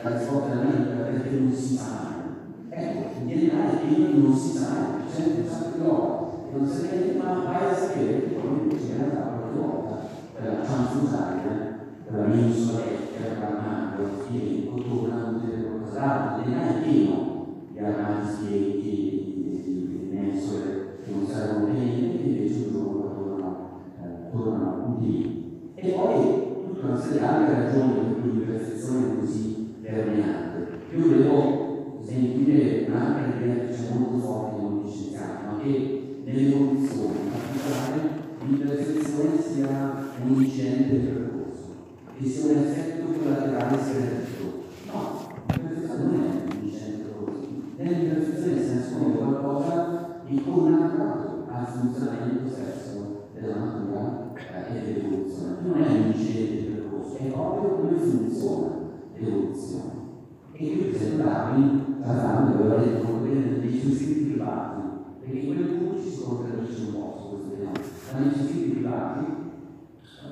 La 0.02 0.18
risposta 0.18 0.50
della 0.50 0.64
mia 0.64 0.92
era 0.92 1.04
perché 1.04 1.30
non 1.38 1.52
si 1.52 1.76
sa. 1.76 2.14
Ecco, 2.70 3.22
in 3.22 3.28
generale 3.28 3.78
prima 3.78 4.10
non 4.10 4.36
si 4.36 4.58
sa 4.58 4.98
c'è 5.10 5.24
un 5.40 5.48
sacco 5.48 5.78
di 5.78 5.84
roba, 5.84 6.32
non 6.52 6.68
si 6.68 6.80
sa 6.80 7.24
ma 7.24 7.44
vai 7.44 7.70
a 7.70 7.76
sapere 7.76 8.20
che 8.20 8.36
poi 8.36 8.70
in 8.70 8.98
realtà 8.98 9.22
qualche 9.22 9.60
volta 9.60 10.05
per 10.36 10.44
la 10.44 10.66
cianfusaglia, 10.66 11.54
per 12.06 12.14
la 12.14 12.28
mensoletta, 12.28 13.24
per 13.24 13.38
la 13.40 13.62
mano, 13.62 13.96
per 13.96 14.06
il 14.06 14.20
figlio, 14.28 14.58
il 14.58 14.68
cotone, 14.70 15.16
tutte 15.32 15.56
le 15.56 15.64
di 18.42 19.24
di 19.46 20.10
mensole 20.12 20.98
che 21.04 21.12
non 21.12 21.26
servono 21.26 21.72
niente, 21.72 22.22
e 22.22 22.28
invece 22.28 22.66
un 22.66 22.72
giorno 22.72 23.14
tornano, 23.16 23.82
eh, 24.02 24.32
tornano 24.32 24.98
utili. 24.98 25.72
E 25.76 25.92
poi 25.92 26.78
una 26.82 27.00
serie 27.00 27.20
di 27.20 27.26
altre 27.26 27.64
ragioni 27.64 27.94
per 27.94 28.22
cui 28.22 28.32
l'imperfezione 28.32 29.06
è 29.06 29.20
così 29.20 29.76
permeante. 29.82 30.68
Io 30.94 31.08
volevo 31.08 32.00
sentire 32.04 32.86
un'altra 32.88 33.26
idea 33.36 33.66
che 33.66 33.74
c'è 33.74 33.98
molto 33.98 34.18
forte 34.18 34.56
in 34.56 34.68
molti 34.68 34.92
scienziati, 34.92 35.46
ma 35.46 35.58
che 35.62 36.22
nell'evoluzione 36.24 37.14
in 37.24 37.32
particolare 37.32 38.15
l'imperfezione 38.46 39.42
sia 39.42 40.14
un 40.24 40.42
incidente 40.42 40.96
percorso, 40.98 41.74
che 42.16 42.26
sia 42.28 42.52
un 42.52 42.58
effetto 42.58 43.06
collaterale 43.12 43.78
segreto. 43.82 44.64
No, 44.86 45.28
l'imperfezione 45.48 46.04
non 46.04 46.14
è 46.14 46.54
un 46.54 46.64
incidente 46.64 46.98
del 46.98 47.02
percorso. 47.02 47.48
Nell'imperfezione 47.78 48.54
nel 48.54 48.64
senso 48.64 48.98
come 48.98 49.16
qualcosa 49.16 50.20
di 50.28 50.44
connaturato 50.44 51.48
al 51.50 51.66
funzionamento 51.66 52.48
stesso 52.48 53.30
della 53.34 53.56
natura 53.56 54.34
eh, 54.36 54.78
e 54.78 54.94
dell'evoluzione. 54.94 55.56
Non 55.64 55.82
è 55.82 55.90
un 55.90 56.12
incidente 56.14 56.72
percorso, 56.72 57.18
è 57.18 57.26
proprio 57.26 57.70
come 57.70 57.98
funziona 57.98 58.76
l'evoluzione. 59.18 59.94
E 60.52 60.58
qui 60.58 60.96
esempio 60.96 61.26
Darwin, 61.26 61.96
Darwin 62.00 62.58
aveva 62.58 62.76
detto 62.78 63.06
come 63.08 63.60
dei 63.60 63.80
suoi 63.80 63.94
scritti 63.94 64.24
privati, 64.32 64.82
perché 65.20 65.38
in 65.38 65.48
quel 65.48 65.68
punto 65.68 66.02
ci 66.02 66.10
si 66.10 66.22
contraddice 66.22 66.82
un 66.86 66.94
po' 66.94 67.25
suoi 68.16 68.48
scritti 68.48 68.70
privati, 68.70 69.26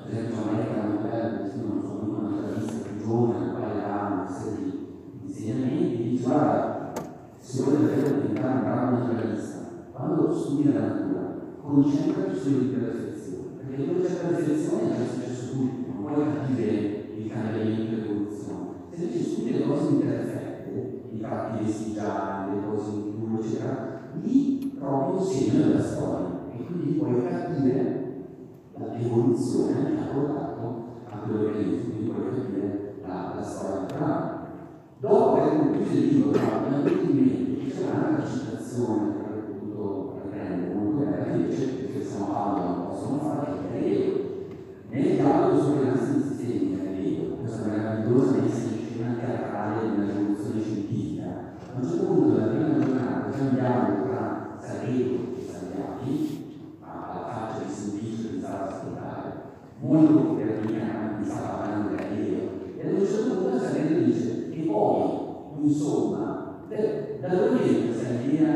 per 0.04 0.12
esempio 0.12 0.42
America 0.42 0.86
Nobel, 0.86 1.52
non 1.66 1.82
so, 1.84 2.00
una 2.08 2.28
naturalista 2.28 2.88
più 2.88 3.04
giovane, 3.04 3.46
la 3.46 3.52
quale 3.52 3.84
ha 3.84 4.12
una 4.12 4.30
serie 4.30 4.64
di 4.64 5.26
insegnamenti, 5.26 6.02
dice 6.02 6.24
guarda, 6.24 6.92
se 7.38 7.62
vuoi 7.62 7.76
davvero 7.76 8.20
diventare 8.20 8.54
un 8.54 8.62
bravo 8.62 8.96
naturalista, 8.96 9.58
quando 9.92 10.34
studi 10.34 10.72
la 10.72 10.80
natura, 10.80 11.34
concentrati 11.60 12.38
sull'imperfezione, 12.38 13.60
perché 13.66 13.86
dove 13.86 14.06
c'è 14.06 14.14
perfezione 14.14 14.82
è 14.82 14.96
già 14.96 15.12
successo 15.12 15.52
tutto, 15.52 15.92
non 15.92 16.04
puoi 16.04 16.32
capire 16.32 16.70
il 17.16 17.30
cambiamento 17.30 17.92
e 17.92 17.96
l'evoluzione. 17.96 18.68
Se 18.90 19.02
invece 19.02 19.24
studi 19.24 19.58
le 19.58 19.66
cose 19.66 19.92
imperfette, 19.92 21.02
i 21.10 21.18
fatti 21.18 21.64
vestigiali, 21.64 22.54
le 22.54 22.66
cose 22.66 22.90
in 22.90 23.14
più, 23.14 23.38
eccetera, 23.38 24.00
lì 24.22 24.72
un 24.80 25.22
segno 25.22 25.66
della 25.66 25.82
storia 25.82 26.33
quindi 26.66 26.98
puoi 26.98 27.22
capire 27.22 28.02
l'evoluzione 28.76 29.94
che 29.94 30.00
ha 30.00 30.12
portato 30.12 30.84
a 31.08 31.16
quello 31.18 31.44
che 31.44 31.50
è 31.50 31.62
quindi 31.62 32.10
puoi 32.10 32.24
capire 32.24 32.94
la, 33.02 33.32
la 33.36 33.42
storia 33.42 33.80
naturale. 33.80 34.32
Dopo 34.98 35.32
aver 35.32 35.58
concluso 35.58 35.92
il 35.92 36.06
libro, 36.06 36.30
però, 36.30 36.68
mente 36.68 36.98
che 36.98 37.70
c'era 37.70 37.94
anche 37.94 38.20
una 38.20 38.26
citazione 38.26 39.12
che 39.12 39.24
avrei 39.24 39.42
potuto 39.42 40.20
riprendere 40.22 40.74
molto 40.74 41.04
bella, 41.04 41.24
che 41.24 41.30
invece, 41.36 41.66
perché 41.66 42.04
San 42.04 42.26
Paolo 42.26 42.64
non 42.64 42.86
possono 42.86 43.18
fare, 43.18 43.52
che 43.52 43.68
è 43.68 43.80
Galileo. 43.80 44.22
Nel 44.88 45.14
dialogo 45.14 45.60
sulle 45.60 45.84
nascite 45.84 46.22
sistemi 46.22 46.58
di 46.58 46.76
Galileo, 46.76 47.34
questa 47.36 47.66
meravigliosa 47.66 48.34
scena 48.48 49.14
teatrale 49.14 49.88
una 49.88 50.06
rivoluzione 50.06 50.60
scientifica, 50.62 51.24
a 51.74 51.76
un 51.76 51.86
certo 51.86 52.06
punto 52.06 52.30
della 52.30 52.46
prima 52.46 52.78
giornata 52.78 53.30
c'è 53.30 53.40
un 53.40 53.54
dialogo 53.54 54.06
tra 54.06 54.56
Sareto 54.60 55.14
e 55.36 55.46
Salviati, 55.50 56.68
ma 56.80 57.10
alla 57.10 57.26
faccia 57.26 57.64
di 57.64 57.72
Semplice 57.72 58.28
che 58.30 58.40
stava 58.54 58.64
a 58.64 58.74
ascoltare, 58.74 59.32
molto 59.80 60.34
perniano, 60.34 61.18
mi 61.18 61.24
stava 61.24 61.58
parlando 61.58 61.88
di 61.88 61.96
Galileo, 61.96 62.50
e 62.76 62.86
ad 62.86 62.92
un 62.92 63.06
certo 63.06 63.34
punto 63.36 63.58
Sareto 63.58 64.00
dice 64.00 64.34
Da 67.24 67.28
dove 67.28 67.62
viene 67.62 67.86
questa 67.86 68.10
idea 68.22 68.54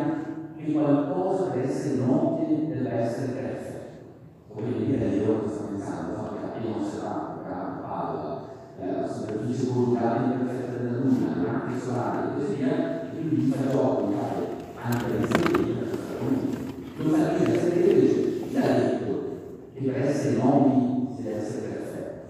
che 0.54 0.72
qualcosa 0.72 1.44
per 1.44 1.64
essere 1.64 2.04
nobile 2.04 2.68
deve 2.68 2.90
essere 2.90 3.32
perfetto? 3.32 4.04
Come 4.52 4.72
dire, 4.76 5.06
io 5.06 5.48
sto 5.48 5.64
pensando, 5.70 6.16
no? 6.16 6.28
che 6.34 6.44
appena 6.44 6.76
osservato, 6.76 7.40
la 7.48 7.80
palla, 7.80 8.44
la 8.78 9.08
superficie 9.08 9.72
volgare 9.72 10.36
perfetta 10.36 10.82
della 10.82 10.98
Luna, 10.98 11.34
le 11.34 11.50
macchine 11.50 11.80
solari 11.80 12.18
e 12.18 12.40
così 12.40 12.54
via, 12.56 13.02
e 13.04 13.08
quindi 13.10 13.50
fa 13.50 13.70
fare 13.70 14.46
anche 14.82 15.18
le 15.18 15.26
stelle, 15.26 15.74
non 16.98 17.10
fa 17.10 17.38
dire, 17.38 17.52
la 17.54 17.58
stella 17.58 17.92
dice, 17.94 18.40
chi 18.50 18.97
che 19.78 19.90
per 19.90 20.02
essere 20.02 20.36
nobili 20.36 21.08
si 21.14 21.22
deve 21.22 21.36
essere 21.36 21.68
perfetto? 21.68 22.26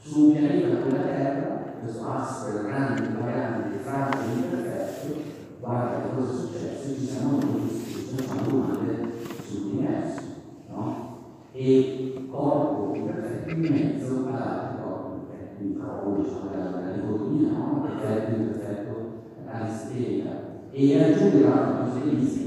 Su 0.00 0.24
un 0.24 0.32
pianeta 0.32 0.78
come 0.78 0.96
la 0.96 1.02
Terra, 1.02 1.62
questo 1.82 2.08
aspro, 2.08 2.62
grande, 2.62 3.08
variante, 3.20 3.78
fragile, 3.78 4.32
imperfetto, 4.32 5.20
guarda 5.60 6.00
che 6.00 6.16
cosa 6.16 6.32
è 6.32 6.34
successo, 6.34 6.94
ci 6.94 7.06
siamo 7.06 7.40
ci 7.40 8.24
sono 8.24 8.40
domande 8.48 9.12
sull'universo, 9.46 10.22
no? 10.70 11.16
E 11.52 12.26
corpo 12.30 12.94
imperfetto 12.94 13.50
in 13.50 13.60
mezzo 13.60 14.26
ad 14.28 14.40
altri 14.40 14.82
corpi 14.82 15.26
perfetti, 15.28 15.64
microbi, 15.64 16.22
diciamo, 16.22 16.50
la 16.52 16.92
dicotomia, 16.92 17.48
no? 17.50 17.82
Perfetto, 17.82 18.34
imperfetto, 18.34 18.94
aristega. 19.46 20.46
E 20.70 21.02
aggiunge 21.02 21.40
l'altra 21.40 21.84
cosa 21.84 22.00
che 22.00 22.16
dice, 22.16 22.40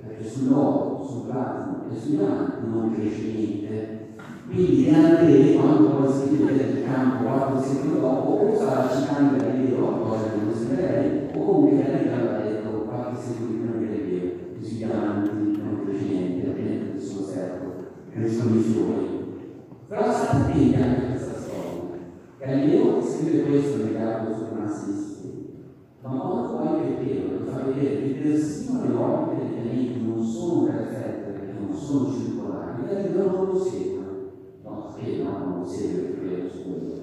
perché 0.00 0.28
sull'oro, 0.28 0.85
plasma 1.20 1.84
e 1.90 2.08
diamanti 2.08 2.66
non 2.68 2.92
cresce 2.94 3.32
niente. 3.32 4.14
Quindi 4.48 4.88
anche 4.90 5.54
quando 5.54 5.88
poi 5.88 6.12
si 6.12 6.36
vede 6.36 6.64
nel 6.64 6.84
campo 6.84 7.24
qualche 7.24 7.66
secolo 7.66 8.00
dopo, 8.00 8.30
o 8.30 8.54
sta 8.54 8.88
citando 8.88 9.36
Galileo, 9.36 9.98
cosa 9.98 10.30
che 10.30 10.44
non 10.44 10.54
si 10.54 10.66
vede, 10.66 11.30
o 11.34 11.44
comunque 11.44 11.82
Galileo 11.82 12.14
aveva 12.14 12.38
detto 12.38 12.68
qualche 12.82 13.20
secolo 13.20 13.50
prima 13.50 13.72
di 13.72 13.86
Galileo, 13.86 14.30
che 14.58 14.64
sui 14.64 14.76
diamanti 14.76 15.60
non 15.62 15.84
cresce 15.84 16.04
niente, 16.04 16.48
ovviamente 16.48 16.92
nel 16.92 17.02
suo 17.02 17.24
secolo, 17.24 17.72
crescono 18.10 18.54
i 18.54 18.60
fiori. 18.60 19.24
Però 19.88 20.12
state 20.12 20.36
attenti 20.36 20.74
anche 20.74 21.06
questa 21.06 21.38
storia. 21.38 21.98
Galileo 22.38 23.02
scrive 23.02 23.42
questo 23.42 23.76
nel 23.78 23.96
capo 23.96 24.32
sui 24.32 24.58
massisti, 24.58 25.54
ma 26.02 26.08
quando 26.10 26.56
poi 26.56 26.80
Peppero 26.80 27.44
fa 27.46 27.64
vedere 27.64 27.96
che 28.00 28.20
persino 28.22 28.84
le 28.84 28.94
orbite 28.94 29.42
dei 29.42 29.54
pianeti 29.54 30.04
non 30.06 30.22
sono 30.24 30.64
perfette 30.64 31.05
non 31.58 31.76
sono 31.76 32.12
circolari, 32.12 32.86
Galileo 32.86 33.30
non 33.30 33.46
lo 33.46 33.58
segue 33.58 33.96
no, 34.66 34.94
sì, 34.98 35.22
no, 35.22 35.38
non 35.38 35.66
segue 35.66 36.14
quello 36.14 36.50
scudo. 36.50 36.94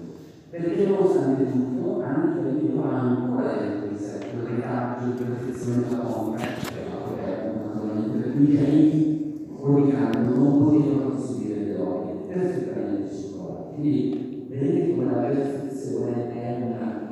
Perché 0.49 0.85
nonostante 0.85 1.51
tutto, 1.51 2.01
anche 2.01 2.43
Galileo 2.43 2.83
ha 2.83 2.99
ancora 2.99 3.53
dentro 3.53 3.87
di 3.89 3.97
sé 3.97 4.19
quel 4.31 4.55
retaggio 4.55 5.05
di 5.05 5.23
perfezione 5.23 5.85
atomica, 5.89 6.43
che 6.43 7.51
naturalmente 7.63 8.17
per 8.17 8.31
cui 8.33 8.43
i 8.43 8.47
pianeti 8.47 9.47
orbitando 9.59 10.35
non 10.35 10.63
potevano 10.63 11.09
costruire 11.09 11.63
le 11.63 11.77
orbite 11.77 12.33
perfettamente 12.33 13.15
circolari. 13.15 13.73
Quindi 13.75 14.45
vedete 14.49 14.91
come 14.91 15.05
la 15.05 15.21
perfezione 15.21 16.33
è 16.33 16.61
una, 16.61 17.07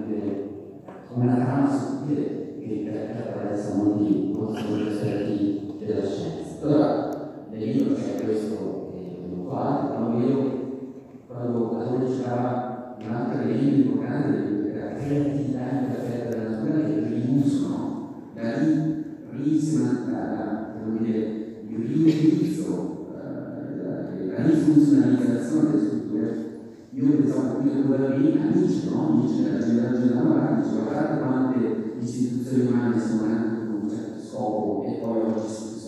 una 1.13 1.33
trama 1.33 1.69
sottile 1.69 2.59
che 2.59 3.13
attraversa 3.17 3.75
molti 3.75 4.31
aspetti 5.01 5.77
della 5.79 6.05
scienza. 6.05 6.65
Allora, 6.65 7.10
nel 7.51 7.69
libro 7.69 7.93
c'è 7.93 8.23
questo 8.23 8.93
qua, 9.45 9.89
quando 9.91 10.17
io, 10.25 10.59
quando 11.27 11.67
Platone 11.67 12.09
citava 12.09 12.95
un'altra 12.97 13.43
legge 13.43 13.69
importante 13.69 14.61
della 14.63 14.93
creatività 14.93 15.69
imperfetta 15.81 16.29
della 16.29 16.49
natura 16.49 16.79
che 16.79 16.93
è 16.93 16.97
il 16.97 17.03
riuso, 17.03 17.67
no? 17.67 18.13
La 18.33 18.53
risistenza, 19.31 20.11
la, 20.11 20.71
dire, 20.97 21.63
il 21.67 21.75
riutilizzo, 21.75 23.07
la, 23.13 24.43
rifunzionalizzazione 24.43 25.71
delle 25.71 25.85
strutture. 25.85 26.49
Io 26.91 27.09
pensavo 27.09 27.57
a 27.57 27.61
due 27.61 28.39
amici, 28.39 28.89
no? 28.89 29.07
Amici 29.09 29.43
della 29.43 29.59
generazione 29.59 30.63
cioè 30.63 30.83
guardate 30.83 31.19
quante 31.19 31.93
istituzioni 31.99 32.67
umane 32.67 32.99
sono 32.99 33.25
nate 33.25 33.57
con 33.57 33.79
un 33.81 33.89
certo 33.89 34.19
scopo 34.21 34.85
e 34.85 34.99
poi 35.01 35.21
oggi 35.21 35.47
si 35.47 35.79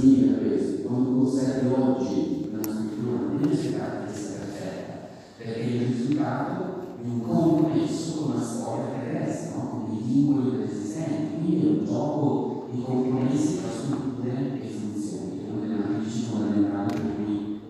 Che 0.00 0.06
cosa 0.06 0.16
significa 0.16 0.38
questo? 0.38 0.88
Quando 0.88 1.10
conservi 1.10 1.74
oggi 1.74 2.48
una 2.50 2.62
struttura 2.62 3.18
non 3.20 3.48
essere 3.50 4.38
perfetta, 4.38 5.08
perché 5.36 5.60
è 5.60 5.64
il 5.66 5.86
risultato 5.88 6.96
di 7.02 7.10
un 7.10 7.20
compromesso 7.20 8.12
con 8.14 8.32
una 8.32 8.42
storia 8.42 8.84
terrestre, 8.98 9.56
no? 9.56 9.68
con 9.68 9.84
dei 9.90 10.02
vincoli 10.02 10.56
preesistenti. 10.56 11.44
Quindi 11.44 11.66
è 11.66 11.68
un 11.68 11.84
gioco 11.84 12.68
di 12.72 12.82
compromessi 12.82 13.58
tra 13.60 13.68
strutture 13.70 14.62
e 14.62 14.68
funzioni, 14.68 15.36
che 15.36 15.46
è 15.46 15.50
una 15.50 15.60
delle 15.60 15.74
matrici 15.74 16.22
fondamentali 16.22 16.94
per 16.94 17.14
cui 17.16 17.60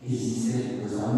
esiste 0.00 0.78
questa 0.80 1.08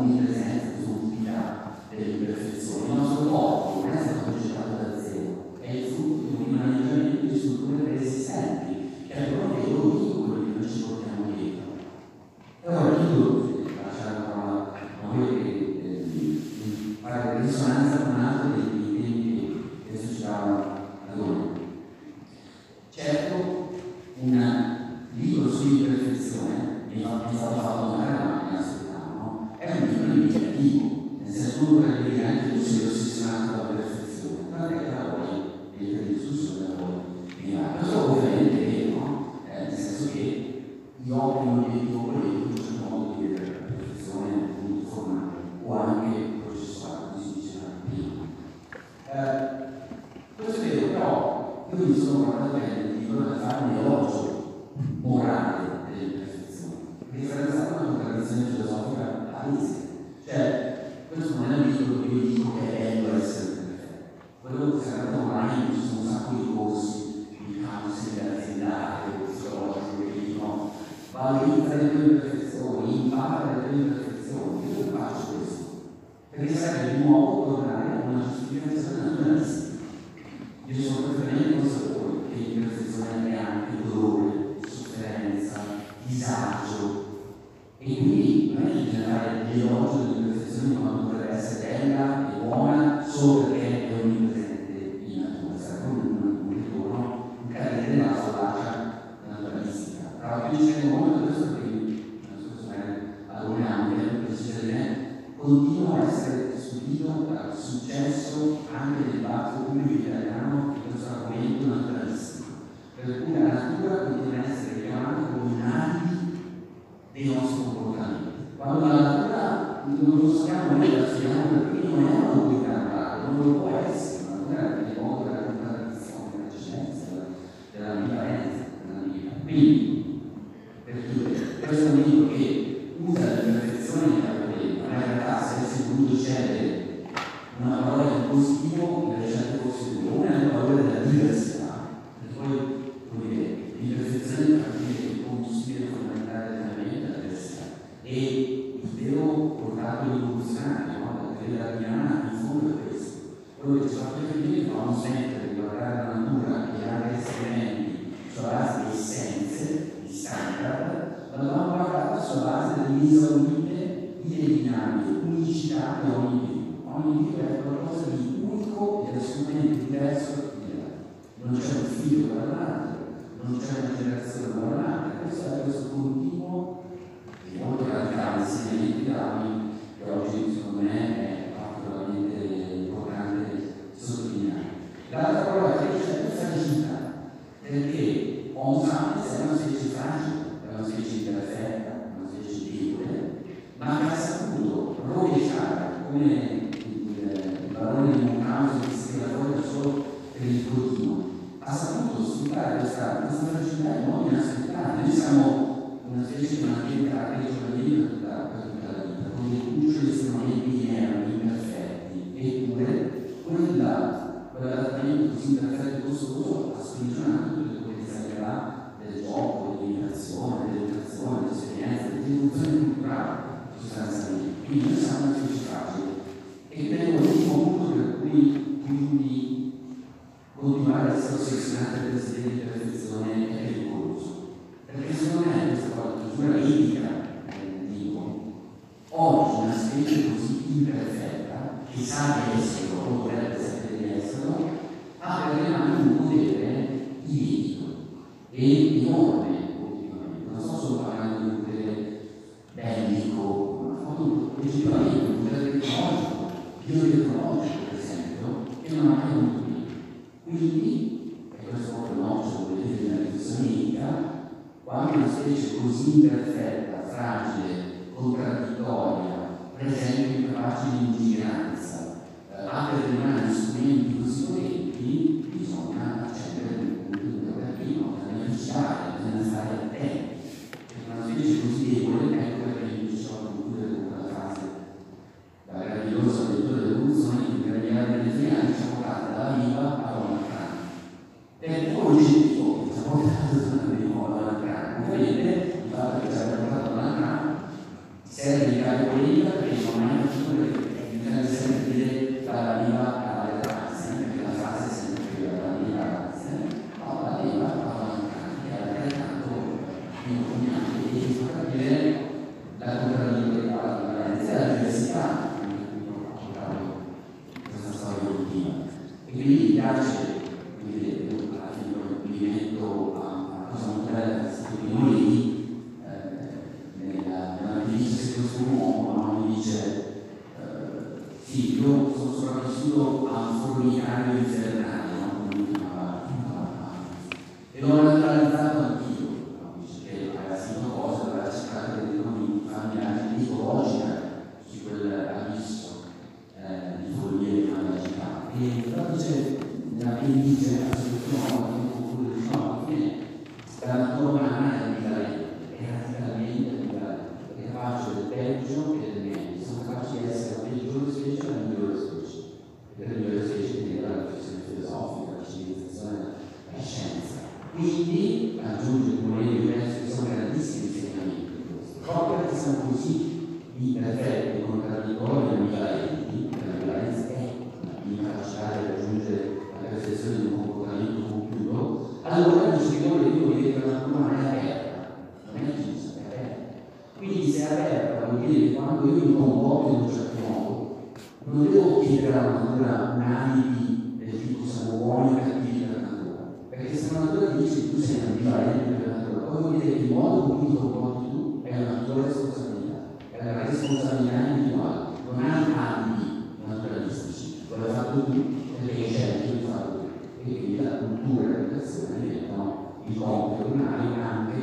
infalli 408.18 408.72
e 408.74 408.86
perché 408.86 409.02
c'è 409.04 409.44
il 409.44 409.60
infalli 409.60 410.06
e 410.44 410.82
la 410.82 410.96
cultura 410.98 411.44
e 411.44 411.48
l'educazione 411.48 412.20
diventano 412.20 413.02
il 413.06 413.16
compito 413.16 413.68
primario 413.68 414.22
anche 414.22 414.56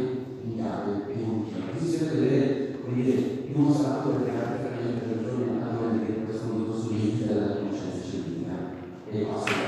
in 0.43 0.51
Italia 0.51 1.07
e 1.07 1.13
in 1.13 1.45
Italia. 1.47 1.79
Si 1.79 1.97
deve 1.97 2.19
vedere, 2.19 2.79
come 2.81 3.01
dire, 3.01 3.43
dimostrato 3.47 4.17
le 4.17 4.25
carte 4.25 4.67
per 4.67 4.83
le 4.83 5.15
ragioni 5.15 5.61
a 5.61 5.67
dove 5.67 6.23
questo 6.25 6.47
mondo 6.47 6.77
subito 6.77 7.25
della 7.25 7.55
conoscenza 7.55 8.03
civica 8.03 8.53
e 9.09 9.19
passa 9.19 9.64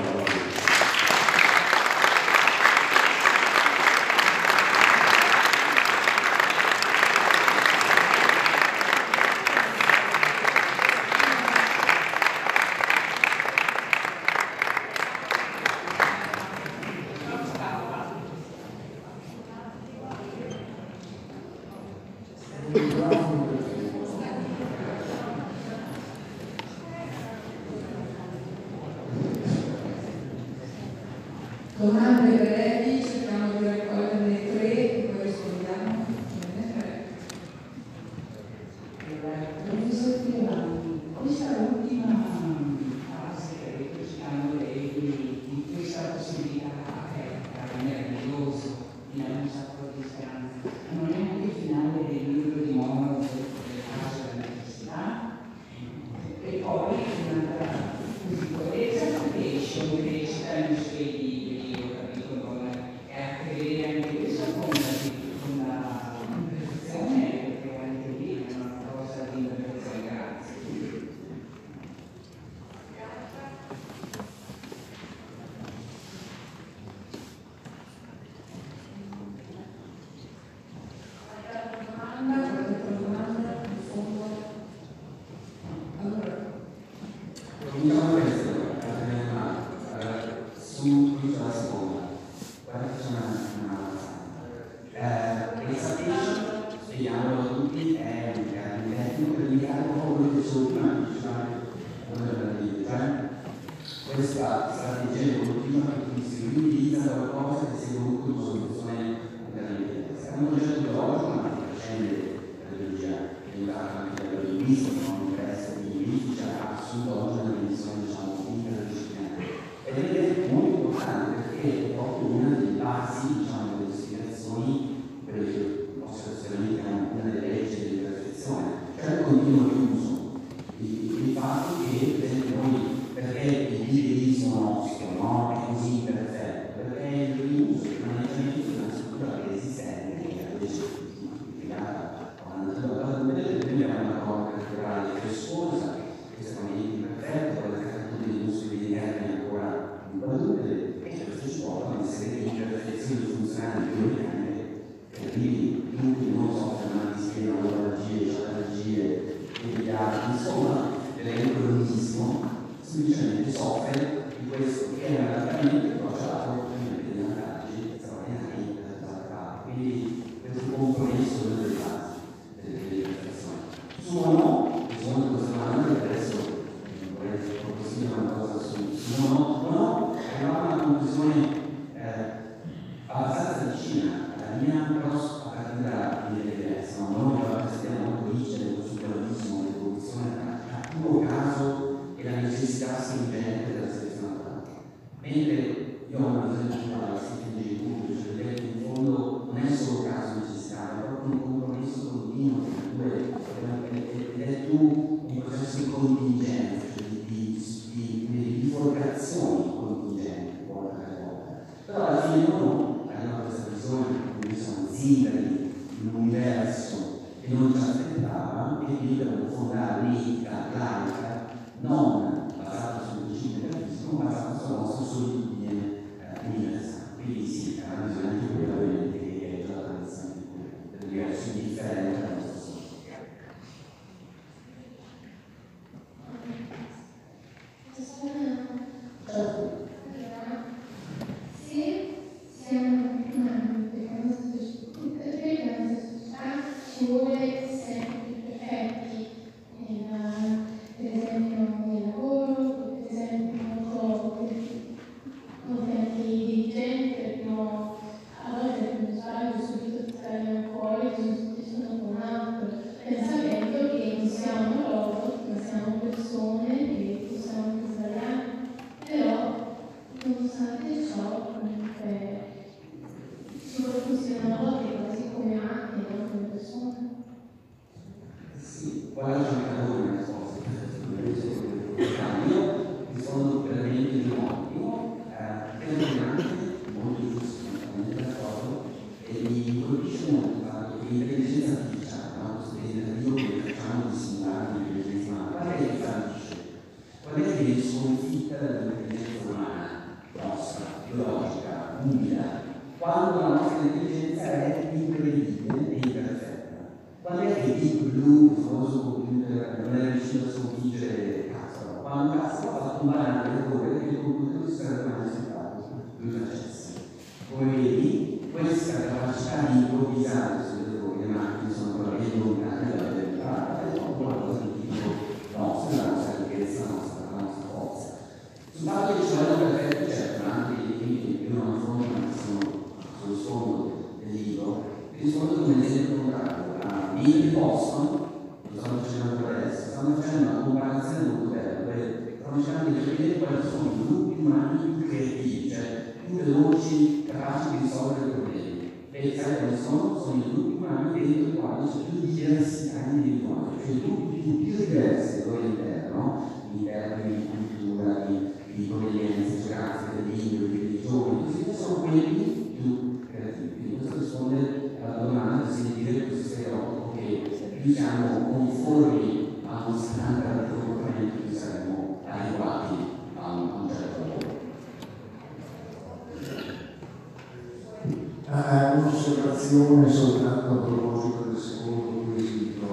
un'osservazione 379.78 380.12
soltanto 380.12 380.72
a 380.72 380.76
proposito 380.78 381.50
del 381.50 381.58
secondo 381.58 382.32
quesito. 382.34 382.86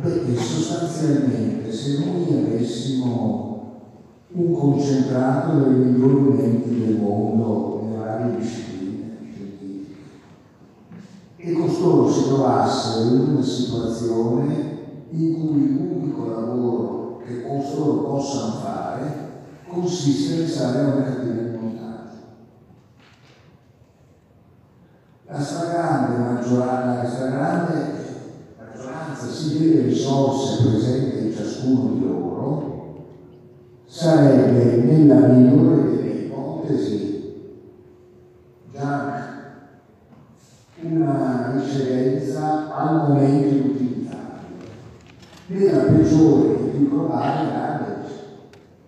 Perché 0.00 0.36
sostanzialmente 0.36 1.72
se 1.72 2.04
noi 2.04 2.44
avessimo 2.44 3.48
un 4.32 4.54
concentrato 4.54 5.58
dei 5.58 5.72
migliori 5.72 6.20
menti 6.20 6.80
del 6.80 6.96
mondo 6.96 7.82
nelle 7.82 7.96
varie 7.96 8.36
discipline 8.36 9.18
scientifiche 9.22 9.94
e 11.36 11.52
costoro 11.52 12.10
si 12.10 12.24
trovassero 12.28 13.14
in 13.14 13.20
una 13.20 13.42
situazione 13.42 14.78
in 15.10 15.34
cui 15.34 15.76
l'unico 15.76 16.26
lavoro 16.26 17.22
che 17.24 17.42
costoro 17.42 18.02
possano 18.04 18.52
fare 18.54 19.28
consiste 19.66 20.36
nel 20.36 20.48
stare 20.48 20.84
una 20.84 21.02
catena 21.02 21.42
di 21.42 21.56
montaggio. 21.56 21.90
La 25.26 25.29
stragrande 25.40 26.16
maggioranza, 26.18 27.02
la 27.02 27.08
stragrande 27.08 27.94
maggioranza 28.58 29.26
sì 29.26 29.58
delle 29.58 29.82
risorse 29.88 30.62
presenti 30.62 31.26
in 31.26 31.34
ciascuno 31.34 31.94
di 31.94 32.00
loro 32.06 33.04
sarebbe 33.86 34.76
nella 34.76 35.26
migliore 35.26 35.82
delle 35.82 36.10
ipotesi 36.10 37.34
già 38.72 39.28
una 40.82 41.54
eccellenza 41.56 42.74
al 42.74 43.08
momento 43.08 43.48
di 43.48 43.70
utilizzarlo. 43.70 44.18
Nella 45.46 45.82
peggiore 45.82 46.54
e 46.54 46.68
più 46.70 46.88
probabile 46.88 47.54
anche 47.54 47.84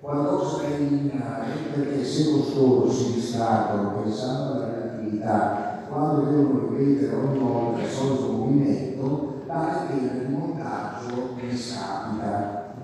qualcosa 0.00 0.62
da 0.62 0.74
eliminare 0.74 1.46
perché 1.72 2.04
se 2.04 2.30
costoro 2.30 2.90
si 2.90 3.12
distraggono 3.14 4.00
pensando 4.02 4.54
alla 4.54 4.66
relatività 4.66 5.71
quando 5.92 6.30
devono 6.30 6.74
ripetere 6.74 7.14
ogni 7.14 7.38
volta 7.38 7.82
il 7.82 7.90
solito 7.90 8.32
movimento, 8.32 9.42
la 9.46 9.66
catena 9.66 10.12
di 10.12 10.32
montaggio 10.32 11.34
ne 11.36 11.54
scapita. 11.54 12.74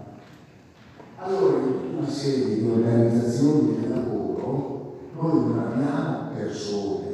Allora, 1.16 1.56
in 1.56 1.62
tutta 1.62 1.98
una 2.00 2.08
serie 2.08 2.58
di 2.58 2.68
organizzazioni 2.68 3.80
del 3.80 3.90
lavoro, 3.90 4.96
noi 5.18 5.40
non 5.40 5.58
abbiamo 5.58 6.28
persone, 6.34 7.06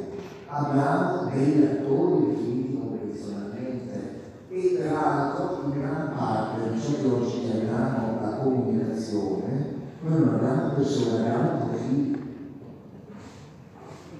abbiamo 0.47 1.29
degli 1.29 1.63
attori 1.63 2.27
definiti 2.27 2.77
convenzionalmente 2.77 4.21
e 4.49 4.77
peraltro 4.77 5.61
in 5.63 5.79
gran 5.79 6.13
parte 6.13 6.73
di 6.73 6.81
ciò 6.81 6.91
che 6.99 7.07
oggi 7.07 7.39
chiamiamo 7.39 8.19
la 8.19 8.35
comunicazione, 8.35 9.73
noi 10.01 10.19
non 10.19 10.33
abbiamo 10.33 10.73
persone, 10.73 11.19
abbiamo 11.19 11.67
profili. 11.69 12.23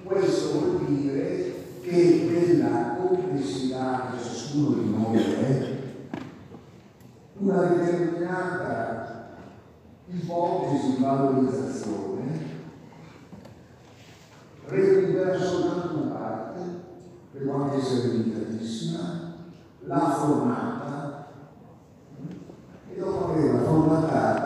Questo 0.04 0.58
vuol 0.58 0.84
dire 0.86 1.55
che 1.88 2.28
nella 2.28 2.96
complessità 2.96 4.10
che 4.10 4.20
ciascuno 4.20 4.70
di 4.70 4.90
noi 4.90 5.18
è, 5.18 5.78
una 7.38 7.62
determinata 7.62 9.36
ipotesi 10.08 10.96
di 10.96 11.02
valorizzazione 11.02 12.54
recupera 14.66 15.38
soltanto 15.38 15.96
una 15.96 16.14
parte, 16.14 16.60
che 17.32 17.38
può 17.44 17.62
anche 17.62 17.76
essere 17.76 18.08
limitatissima, 18.08 19.34
la 19.84 20.10
formata 20.10 21.28
e 22.92 22.98
dopo 22.98 23.30
averla 23.30 23.62
formatata, 23.62 24.44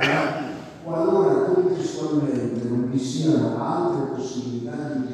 qualora 0.85 1.35
contestualmente 1.45 2.69
non 2.69 2.91
vi 2.91 2.99
siano 2.99 3.59
altre 3.65 4.15
possibilità 4.15 4.93
di 4.97 5.10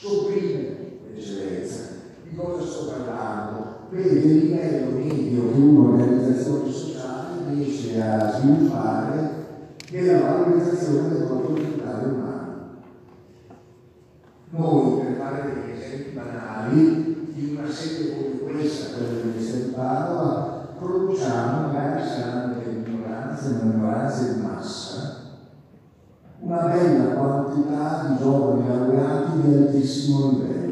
sopprime 0.00 0.76
l'eccellenza. 1.12 1.78
Di 2.22 2.34
cosa 2.34 2.64
sto 2.64 2.86
parlando? 2.86 3.88
Vede 3.90 4.08
il 4.20 4.36
livello 4.44 4.96
medio 4.96 5.52
che 5.52 5.58
un'organizzazione 5.58 6.72
sociale 6.72 7.52
riesce 7.52 8.00
a 8.00 8.32
sviluppare 8.32 9.30
nella 9.90 10.20
valorizzazione 10.20 11.08
del 11.08 11.24
proprio 11.24 11.54
capitale 11.54 12.06
umano. 12.06 12.68
Noi, 14.50 15.04
per 15.04 15.16
fare 15.16 15.52
degli 15.52 15.78
esempi 15.78 16.10
banali, 16.10 17.32
in 17.34 17.56
una 17.58 17.70
sede 17.70 18.16
come 18.16 18.38
questa, 18.38 18.96
quella 18.96 19.12
dell'Università 19.12 19.58
di 19.58 19.72
Padova, 19.72 20.68
produciamo, 20.78 21.66
magari 21.66 22.02
saranno 22.08 22.54
delle 22.54 22.88
minoranze, 22.88 23.48
una 23.48 23.74
minoranza 23.74 24.32
di 24.32 24.40
massa, 24.40 25.16
una 26.40 26.62
bella 26.68 26.99
quantità 27.50 28.06
di 28.08 28.22
giovani 28.22 28.68
laureati 28.68 29.40
di 29.40 29.54
altissimo 29.56 30.30
livello. 30.30 30.69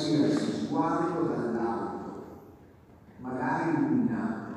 qualsiasi 0.00 0.64
sguardo 0.64 1.28
dall'alto, 1.28 2.22
magari 3.18 3.70
illuminato, 3.70 4.52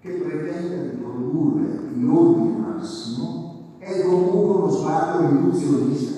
che 0.00 0.10
pretende 0.14 0.90
di 0.90 0.96
produrre 0.96 1.92
in 1.94 2.06
l'ordine 2.06 2.58
massimo, 2.58 3.74
è 3.78 4.02
comunque 4.02 4.56
uno 4.56 4.70
sguardo 4.70 5.28
riduzionista. 5.28 6.09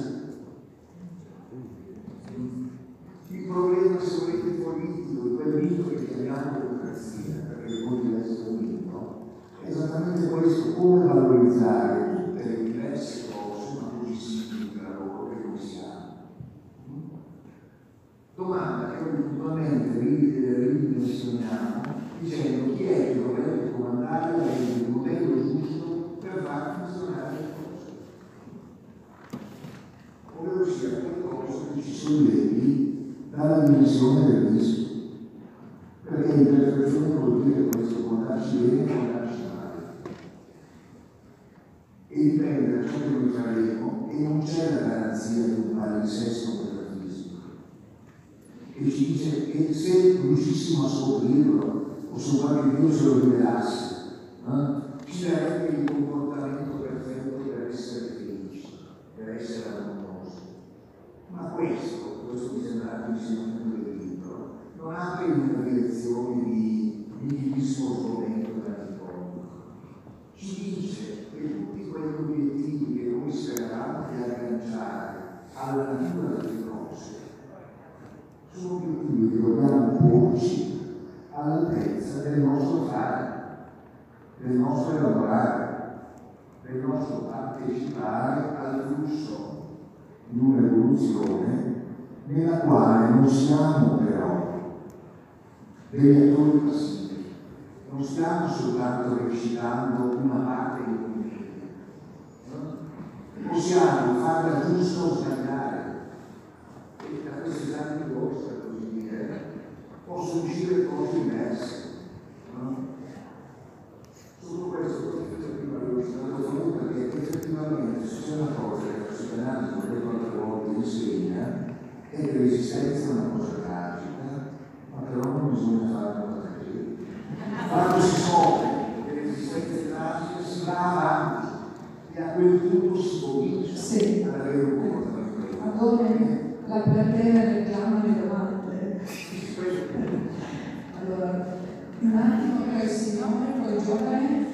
incontra 142.63 142.83
il 142.83 142.89
Signore 142.89 143.53
col 143.61 143.85
giovane, 143.85 144.47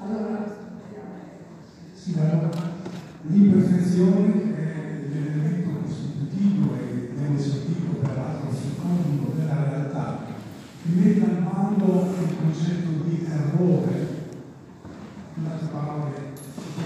allora 0.00 0.62
Sì, 1.94 2.14
allora 2.18 2.50
l'imperfezione 3.22 4.56
è 4.56 5.08
l'elemento 5.08 5.80
costitutivo 5.80 6.74
e 6.74 7.12
necessitivo, 7.16 7.94
peraltro 8.00 8.50
secondo 8.52 9.32
della 9.36 9.64
realtà. 9.64 10.26
Mette 10.82 11.24
al 11.24 11.42
bando 11.42 12.14
il 12.20 12.36
concetto 12.36 12.90
di 13.04 13.26
errore, 13.26 14.06
in 15.36 15.46
altre 15.46 15.68
parole, 15.68 16.12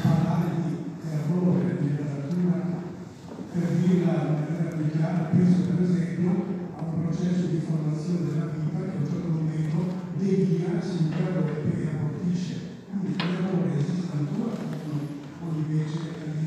parlare 0.01 0.51
di 0.63 0.77
errore 1.11 1.79
nella 1.81 2.15
natura 2.15 2.63
per 3.53 3.69
dirla 3.71 4.13
in 4.13 4.35
maniera 4.35 4.77
più 4.77 4.91
chiara, 4.93 5.31
penso 5.33 5.63
per 5.63 5.83
esempio 5.83 6.31
a 6.77 6.83
un 6.83 7.03
processo 7.03 7.47
di 7.47 7.59
formazione 7.59 8.31
della 8.31 8.47
vita 8.47 8.68
si 10.81 10.99
interroga 10.99 11.51
e 11.51 11.63
che 11.63 11.77
Quindi 11.77 11.89
amortisce, 11.89 12.61
quindi 12.91 13.17
esiste 13.79 14.13
ancora 14.13 14.57
o 15.41 15.55
invece 15.57 15.99
è 15.99 16.38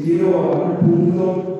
mi 0.00 0.06
chiedo 0.06 0.52
a 0.52 0.56
quel 0.56 0.76
punto 0.78 1.58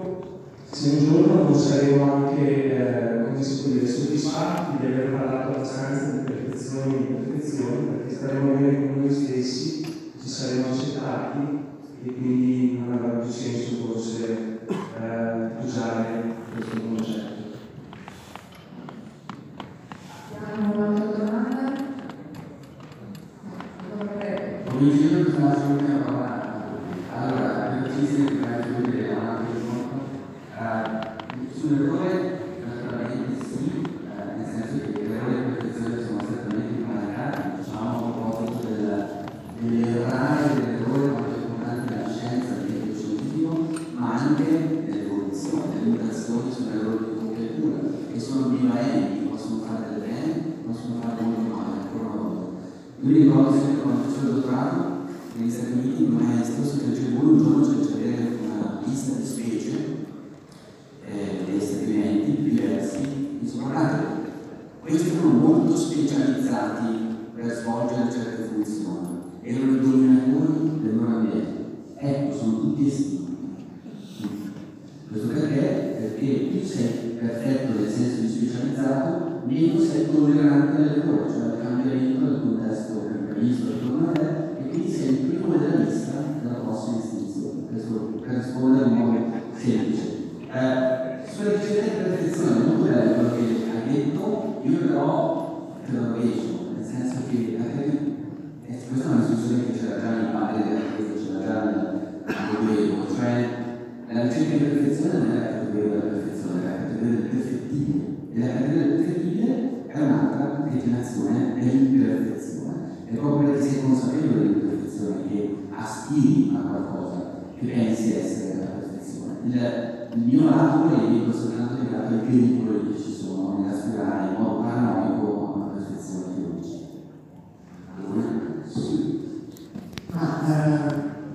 se 0.70 0.88
un 0.88 0.99
giorno 0.99 1.43
non 1.43 1.55
saremo 1.55 2.11
anche 2.11 2.72
eh, 2.72 3.24
come 3.24 3.43
si 3.43 3.61
può 3.61 3.72
dire, 3.72 3.86
soddisfatti 3.86 4.78
di 4.80 4.86
aver 4.86 5.11
parlato 5.11 5.57
abbastanza 5.57 6.12
di 6.12 6.32
perfezione 6.32 6.95
e 6.95 6.99
di 6.99 7.05
perfezione, 7.12 7.76
perché 7.86 8.14
staremo 8.14 8.53
bene 8.55 8.86
con 8.86 9.01
noi 9.01 9.12
stessi, 9.12 9.82
ci 9.82 10.28
saremo 10.28 10.68
accettati 10.70 11.38
e 12.03 12.14
quindi 12.14 12.78
non 12.78 12.95
avrà 12.95 13.18
più 13.18 13.30
senso 13.30 13.86
forse 13.86 14.61
eh, 14.68 15.62
usare 15.62 16.34
questo 16.55 16.76
modo. 16.76 16.89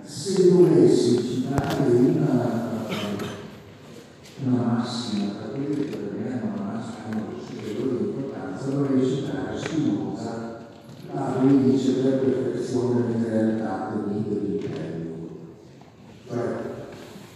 Se 0.04 0.50
dovessi 0.50 1.18
citare 1.18 1.90
una, 1.90 2.88
una 4.44 4.64
massima, 4.64 5.34
quelle 5.52 5.76
che 5.76 5.98
per 5.98 6.12
me 6.14 6.42
una 6.42 6.64
massima 6.64 7.22
di 7.30 7.42
superiore 7.46 8.04
importanza, 8.06 8.70
dovrei 8.70 9.06
citare 9.06 9.58
Spinoza, 9.58 10.68
la 11.14 11.22
cui 11.22 11.64
dice 11.64 11.94
per 11.94 12.20
perfezione 12.20 13.06
nella 13.08 13.30
realtà 13.30 13.94
del 13.94 14.16
mito 14.16 14.30
dell'imperio. 14.30 15.14
Cioè, 16.28 16.74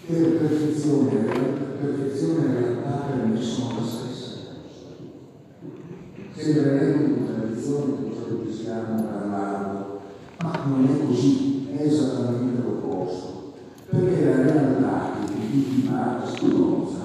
per 0.07 0.37
perfezione, 0.37 1.09
per 1.09 1.77
perfezione 1.79 2.45
in 2.45 2.53
realtà 2.53 2.89
per 3.07 3.25
me 3.25 3.41
sono 3.41 3.79
la 3.79 3.85
stessa 3.85 4.31
cosa. 4.47 4.95
Sembrerebbe 6.35 7.03
una 7.03 7.31
tradizione 7.31 7.97
di 8.03 8.15
quello 8.15 8.43
che 8.43 8.53
stiamo 8.53 9.03
parlando, 9.03 10.01
ma 10.41 10.65
non 10.65 10.85
è 10.85 11.05
così, 11.05 11.58
esattamente 11.79 12.61
l'opposto. 12.61 13.53
Perché 13.89 14.25
la 14.25 14.41
realtà 14.43 15.11
che 15.25 15.49
di 15.49 15.87
parla 15.89 16.25
Spinoza 16.25 16.97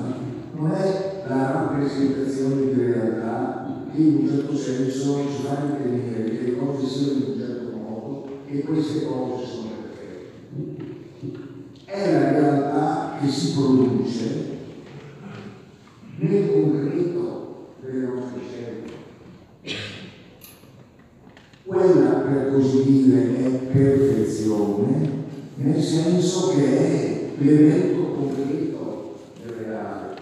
non 0.54 0.70
è 0.70 1.22
la 1.26 1.52
rappresentazione 1.52 2.74
di 2.74 2.82
realtà 2.82 3.64
che 3.92 4.00
in 4.02 4.16
un 4.16 4.28
certo 4.28 4.56
senso 4.56 5.20
ci 5.28 5.42
fa 5.44 5.62
ritenere 5.62 6.24
che 6.24 6.44
le 6.44 6.56
cose 6.56 6.86
siano 6.86 7.12
in 7.12 7.30
un 7.30 7.38
certo 7.38 7.76
modo 7.76 8.28
e 8.46 8.60
queste 8.60 9.06
cose 9.06 9.46
sono 9.46 9.68
perfette. 9.80 10.72
È 11.84 12.12
la 12.12 12.30
realtà 12.30 13.16
che 13.20 13.28
si 13.28 13.52
produce 13.54 14.52
nel 16.18 16.52
concreto 16.52 17.74
delle 17.80 18.06
nostre 18.06 18.40
scelte. 18.48 18.92
Quella, 21.64 22.10
per 22.10 22.52
così 22.52 22.84
dire, 22.84 23.38
è 23.38 23.72
perfezione, 24.64 25.22
nel 25.56 25.82
senso 25.82 26.48
che 26.50 26.78
è 26.78 27.30
l'evento 27.38 28.02
concreto 28.12 29.14
del 29.42 29.52
reale. 29.52 30.16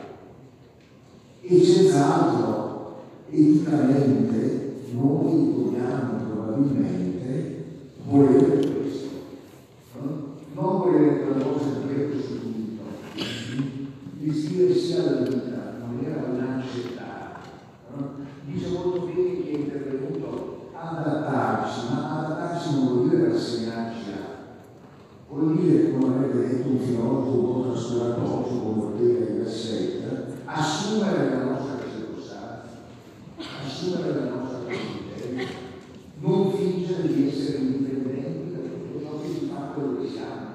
E 1.42 1.64
senz'altro, 1.64 3.02
eticamente, 3.30 4.74
noi 4.92 5.54
dobbiamo 5.54 6.20
probabilmente 6.28 7.64
volere 8.04 8.56
questo. 8.56 9.08
no? 10.00 10.34
Non 10.54 10.78
volere 10.78 11.26
la 11.26 11.44
cosa 11.44 11.80
dietro 11.86 12.20
subito. 12.20 12.82
Il 14.20 14.32
dire 14.32 14.74
sia 14.74 15.02
la 15.02 15.20
vita 15.22 15.76
non 15.80 16.04
era 16.04 16.24
un'ansietà. 16.30 17.40
no? 17.94 18.10
Dice 18.44 18.68
molto 18.68 19.00
bene 19.06 19.42
che 19.42 19.50
è 19.50 19.58
intervenuto 19.58 20.52
adattarsi, 20.82 21.86
ma 21.90 22.18
adattarsi 22.18 22.74
non 22.74 22.86
vuol 22.86 23.08
dire 23.08 23.32
rassegnarci 23.32 24.10
a. 24.10 24.30
Vuol 25.28 25.56
dire, 25.56 25.92
detto 26.52 26.68
un 26.68 26.78
filosofo 26.78 27.70
trascurato 27.70 28.20
come 28.20 28.82
Ortega 28.82 29.26
e 29.26 29.38
Gasset, 29.38 30.02
assumere 30.44 31.30
la 31.30 31.44
nostra 31.44 31.78
circostanza, 31.90 32.68
assumere 33.38 34.14
la 34.14 34.34
nostra 34.34 34.58
condizione, 34.58 35.46
non 36.20 36.52
fingere 36.52 37.06
di 37.08 37.28
essere 37.28 37.58
indipendenti 37.58 38.52
da 38.52 38.58
tutto 38.68 39.00
ciò 39.00 39.20
che 39.20 39.28
di 39.28 39.50
fatto 39.50 39.80
lo 39.80 40.00
che 40.00 40.08
siamo. 40.08 40.50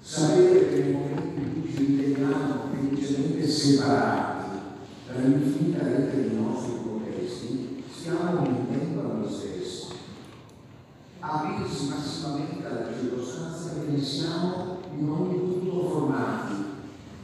Sapere 0.00 0.68
che 0.68 0.78
nel 0.78 0.92
momento 0.92 1.40
in 1.40 1.62
cui 1.62 1.72
ci 1.74 1.84
riteniamo 1.84 2.54
felicemente 2.70 3.46
separati 3.46 4.50
dall'infinita 5.08 5.82
rete 5.82 6.28
dei 6.28 6.36
nostri 6.36 6.74
contesti, 6.82 7.82
stiamo 7.92 8.40
mettendo 8.40 9.00
a 9.00 9.14
noi 9.14 9.32
stessi. 9.32 9.84
Aprirsi 11.18 11.88
massimamente 11.88 12.64
alla 12.64 12.86
circostanza 12.96 13.70
che 13.80 13.90
ne 13.90 14.00
siamo 14.00 14.78
in 14.96 15.08
ogni 15.08 15.38
punto 15.38 15.88
formati, 15.88 16.54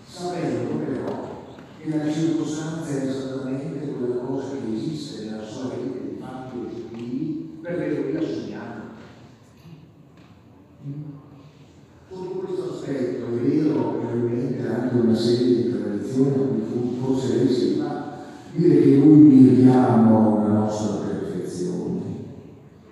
sapendo 0.04 0.74
però 0.76 1.54
che 1.78 1.96
la 1.96 2.12
circostanza 2.12 2.88
è 2.88 3.06
esattamente 3.06 3.92
quella 3.92 4.24
cosa 4.24 4.56
che 4.56 4.74
esiste 4.74 5.24
nella 5.24 5.44
sua 5.44 5.70
rete 5.70 6.00
di 6.08 6.16
fatti 6.20 6.56
oggettivi 6.58 7.58
perché 7.62 7.94
lo 7.94 8.06
riassumiamo. 8.06 8.80
Sotto 12.10 12.40
questo 12.40 12.72
aspetto 12.72 13.26
è 13.26 13.40
vero 13.40 13.88
ovviamente 13.88 14.66
anche 14.66 14.96
una 14.96 15.14
serie 15.14 15.62
di 15.62 15.70
tradizioni 15.70 16.98
forse 17.00 17.36
lei 17.36 17.54
si 17.54 17.74
fa 17.74 18.18
dire 18.52 18.80
che 18.80 18.96
noi 18.96 19.16
miriamo 19.16 20.42
la 20.44 20.52
nostra 20.54 21.06
perfezione, 21.06 22.00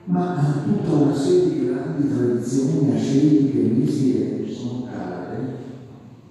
ma 0.05 0.63
tutta 0.65 0.93
una 1.03 1.15
serie 1.15 1.49
di 1.49 1.67
grandi 1.67 2.09
tradizioni 2.15 2.95
ascetiche, 2.95 3.59
mistiche 3.59 4.45
che 4.45 4.53
sono 4.53 4.87
care, 4.89 5.57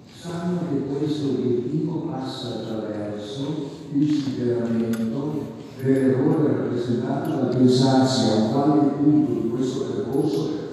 sanno 0.09 0.59
che 0.69 0.97
questo 0.97 1.29
obiettivo 1.31 2.07
passa 2.09 2.47
attraverso 2.47 3.67
il 3.91 4.09
superamento 4.09 5.57
dell'errore 5.81 6.55
rappresentato 6.55 7.29
dal 7.31 7.55
pensarsi 7.57 8.29
a 8.29 8.35
un 8.35 8.51
qualche 8.51 8.87
punto 8.95 9.33
di 9.33 9.49
questo 9.49 9.81
percorso 9.81 10.68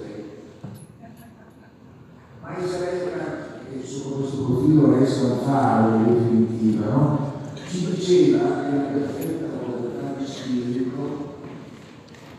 sotto 3.97 4.15
questo 4.17 4.43
profilo 4.43 4.95
resta 4.95 5.25
un 5.25 5.39
faro 5.43 5.95
in 5.95 6.13
definitiva, 6.13 6.85
no? 6.85 7.31
ci 7.67 7.95
diceva 7.95 8.61
che 8.61 8.75
la 8.75 8.81
perfetta 8.83 9.45
volontà 9.59 10.13
di 10.17 10.25
spirito 10.25 11.35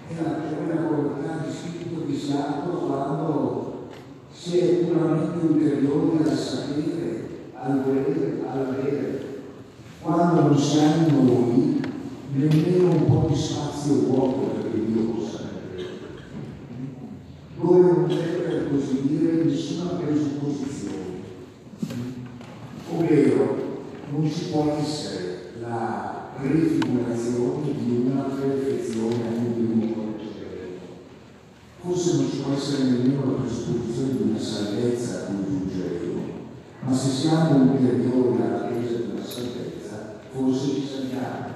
è 0.08 0.22
la 0.22 0.30
prima 0.30 0.86
volontà 0.88 1.44
di 1.44 1.52
spirito 1.52 2.02
di 2.06 2.16
santo 2.16 2.70
quando 2.78 3.88
si 4.32 4.58
è 4.58 4.66
puramente 4.84 5.46
ulteriore 5.46 6.30
al 6.30 6.36
sapere, 6.36 7.28
al 7.54 7.82
volere, 7.82 8.42
all'avere. 8.48 9.26
Quando 10.00 10.40
non 10.40 10.58
siamo 10.58 11.22
noi, 11.22 11.80
nemmeno 12.32 12.90
un 12.90 13.06
po' 13.06 13.26
di 13.28 13.36
spazio 13.36 13.94
vuoto 14.06 14.60
perché 14.62 14.86
Dio 14.86 15.02
possa 15.10 15.38
avere. 15.38 15.88
Noi 17.60 17.80
non 17.80 18.06
c'è 18.06 18.22
per 18.42 18.70
così 18.70 19.08
dire 19.08 19.44
nessuna 19.44 19.98
presupposizione 19.98 20.87
non 24.28 24.36
ci 24.36 24.50
può 24.50 24.76
essere 24.78 25.52
la 25.58 26.28
prefigurazione 26.38 27.72
di 27.72 28.04
una 28.04 28.24
perfezione 28.24 29.14
a 29.14 29.32
cui 29.32 29.54
di 29.54 29.60
un 29.60 30.16
Forse 31.80 32.16
non 32.16 32.28
ci 32.28 32.36
può 32.38 32.52
essere 32.52 32.82
nemmeno 32.82 33.24
la 33.24 33.40
presupposizione 33.40 34.16
di 34.16 34.22
una 34.30 34.38
salvezza 34.38 35.14
a 35.14 35.22
cui 35.26 35.44
giungeremo, 35.46 36.22
ma 36.80 36.94
se 36.94 37.10
siamo 37.10 37.70
ulteriori 37.70 38.42
all'attesa 38.42 38.96
di 38.96 39.10
una 39.12 39.24
salvezza, 39.24 40.20
forse 40.30 40.74
ci 40.74 40.86
salviamo. 40.86 41.46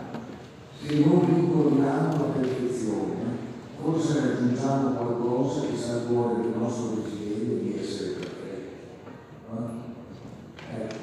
Se 0.81 1.05
non 1.05 1.27
ricordiamo 1.27 2.17
la 2.17 2.33
perfezione, 2.39 3.25
forse 3.83 4.21
raggiungiamo 4.21 4.91
qualcosa 4.93 5.67
che 5.67 5.77
sta 5.77 5.93
al 5.95 6.07
cuore 6.07 6.41
del 6.41 6.53
nostro 6.57 7.03
desiderio 7.03 7.59
di 7.59 7.79
essere 7.79 8.11
perfetti. 8.13 8.75
No? 9.51 9.81
Ecco, 10.75 11.03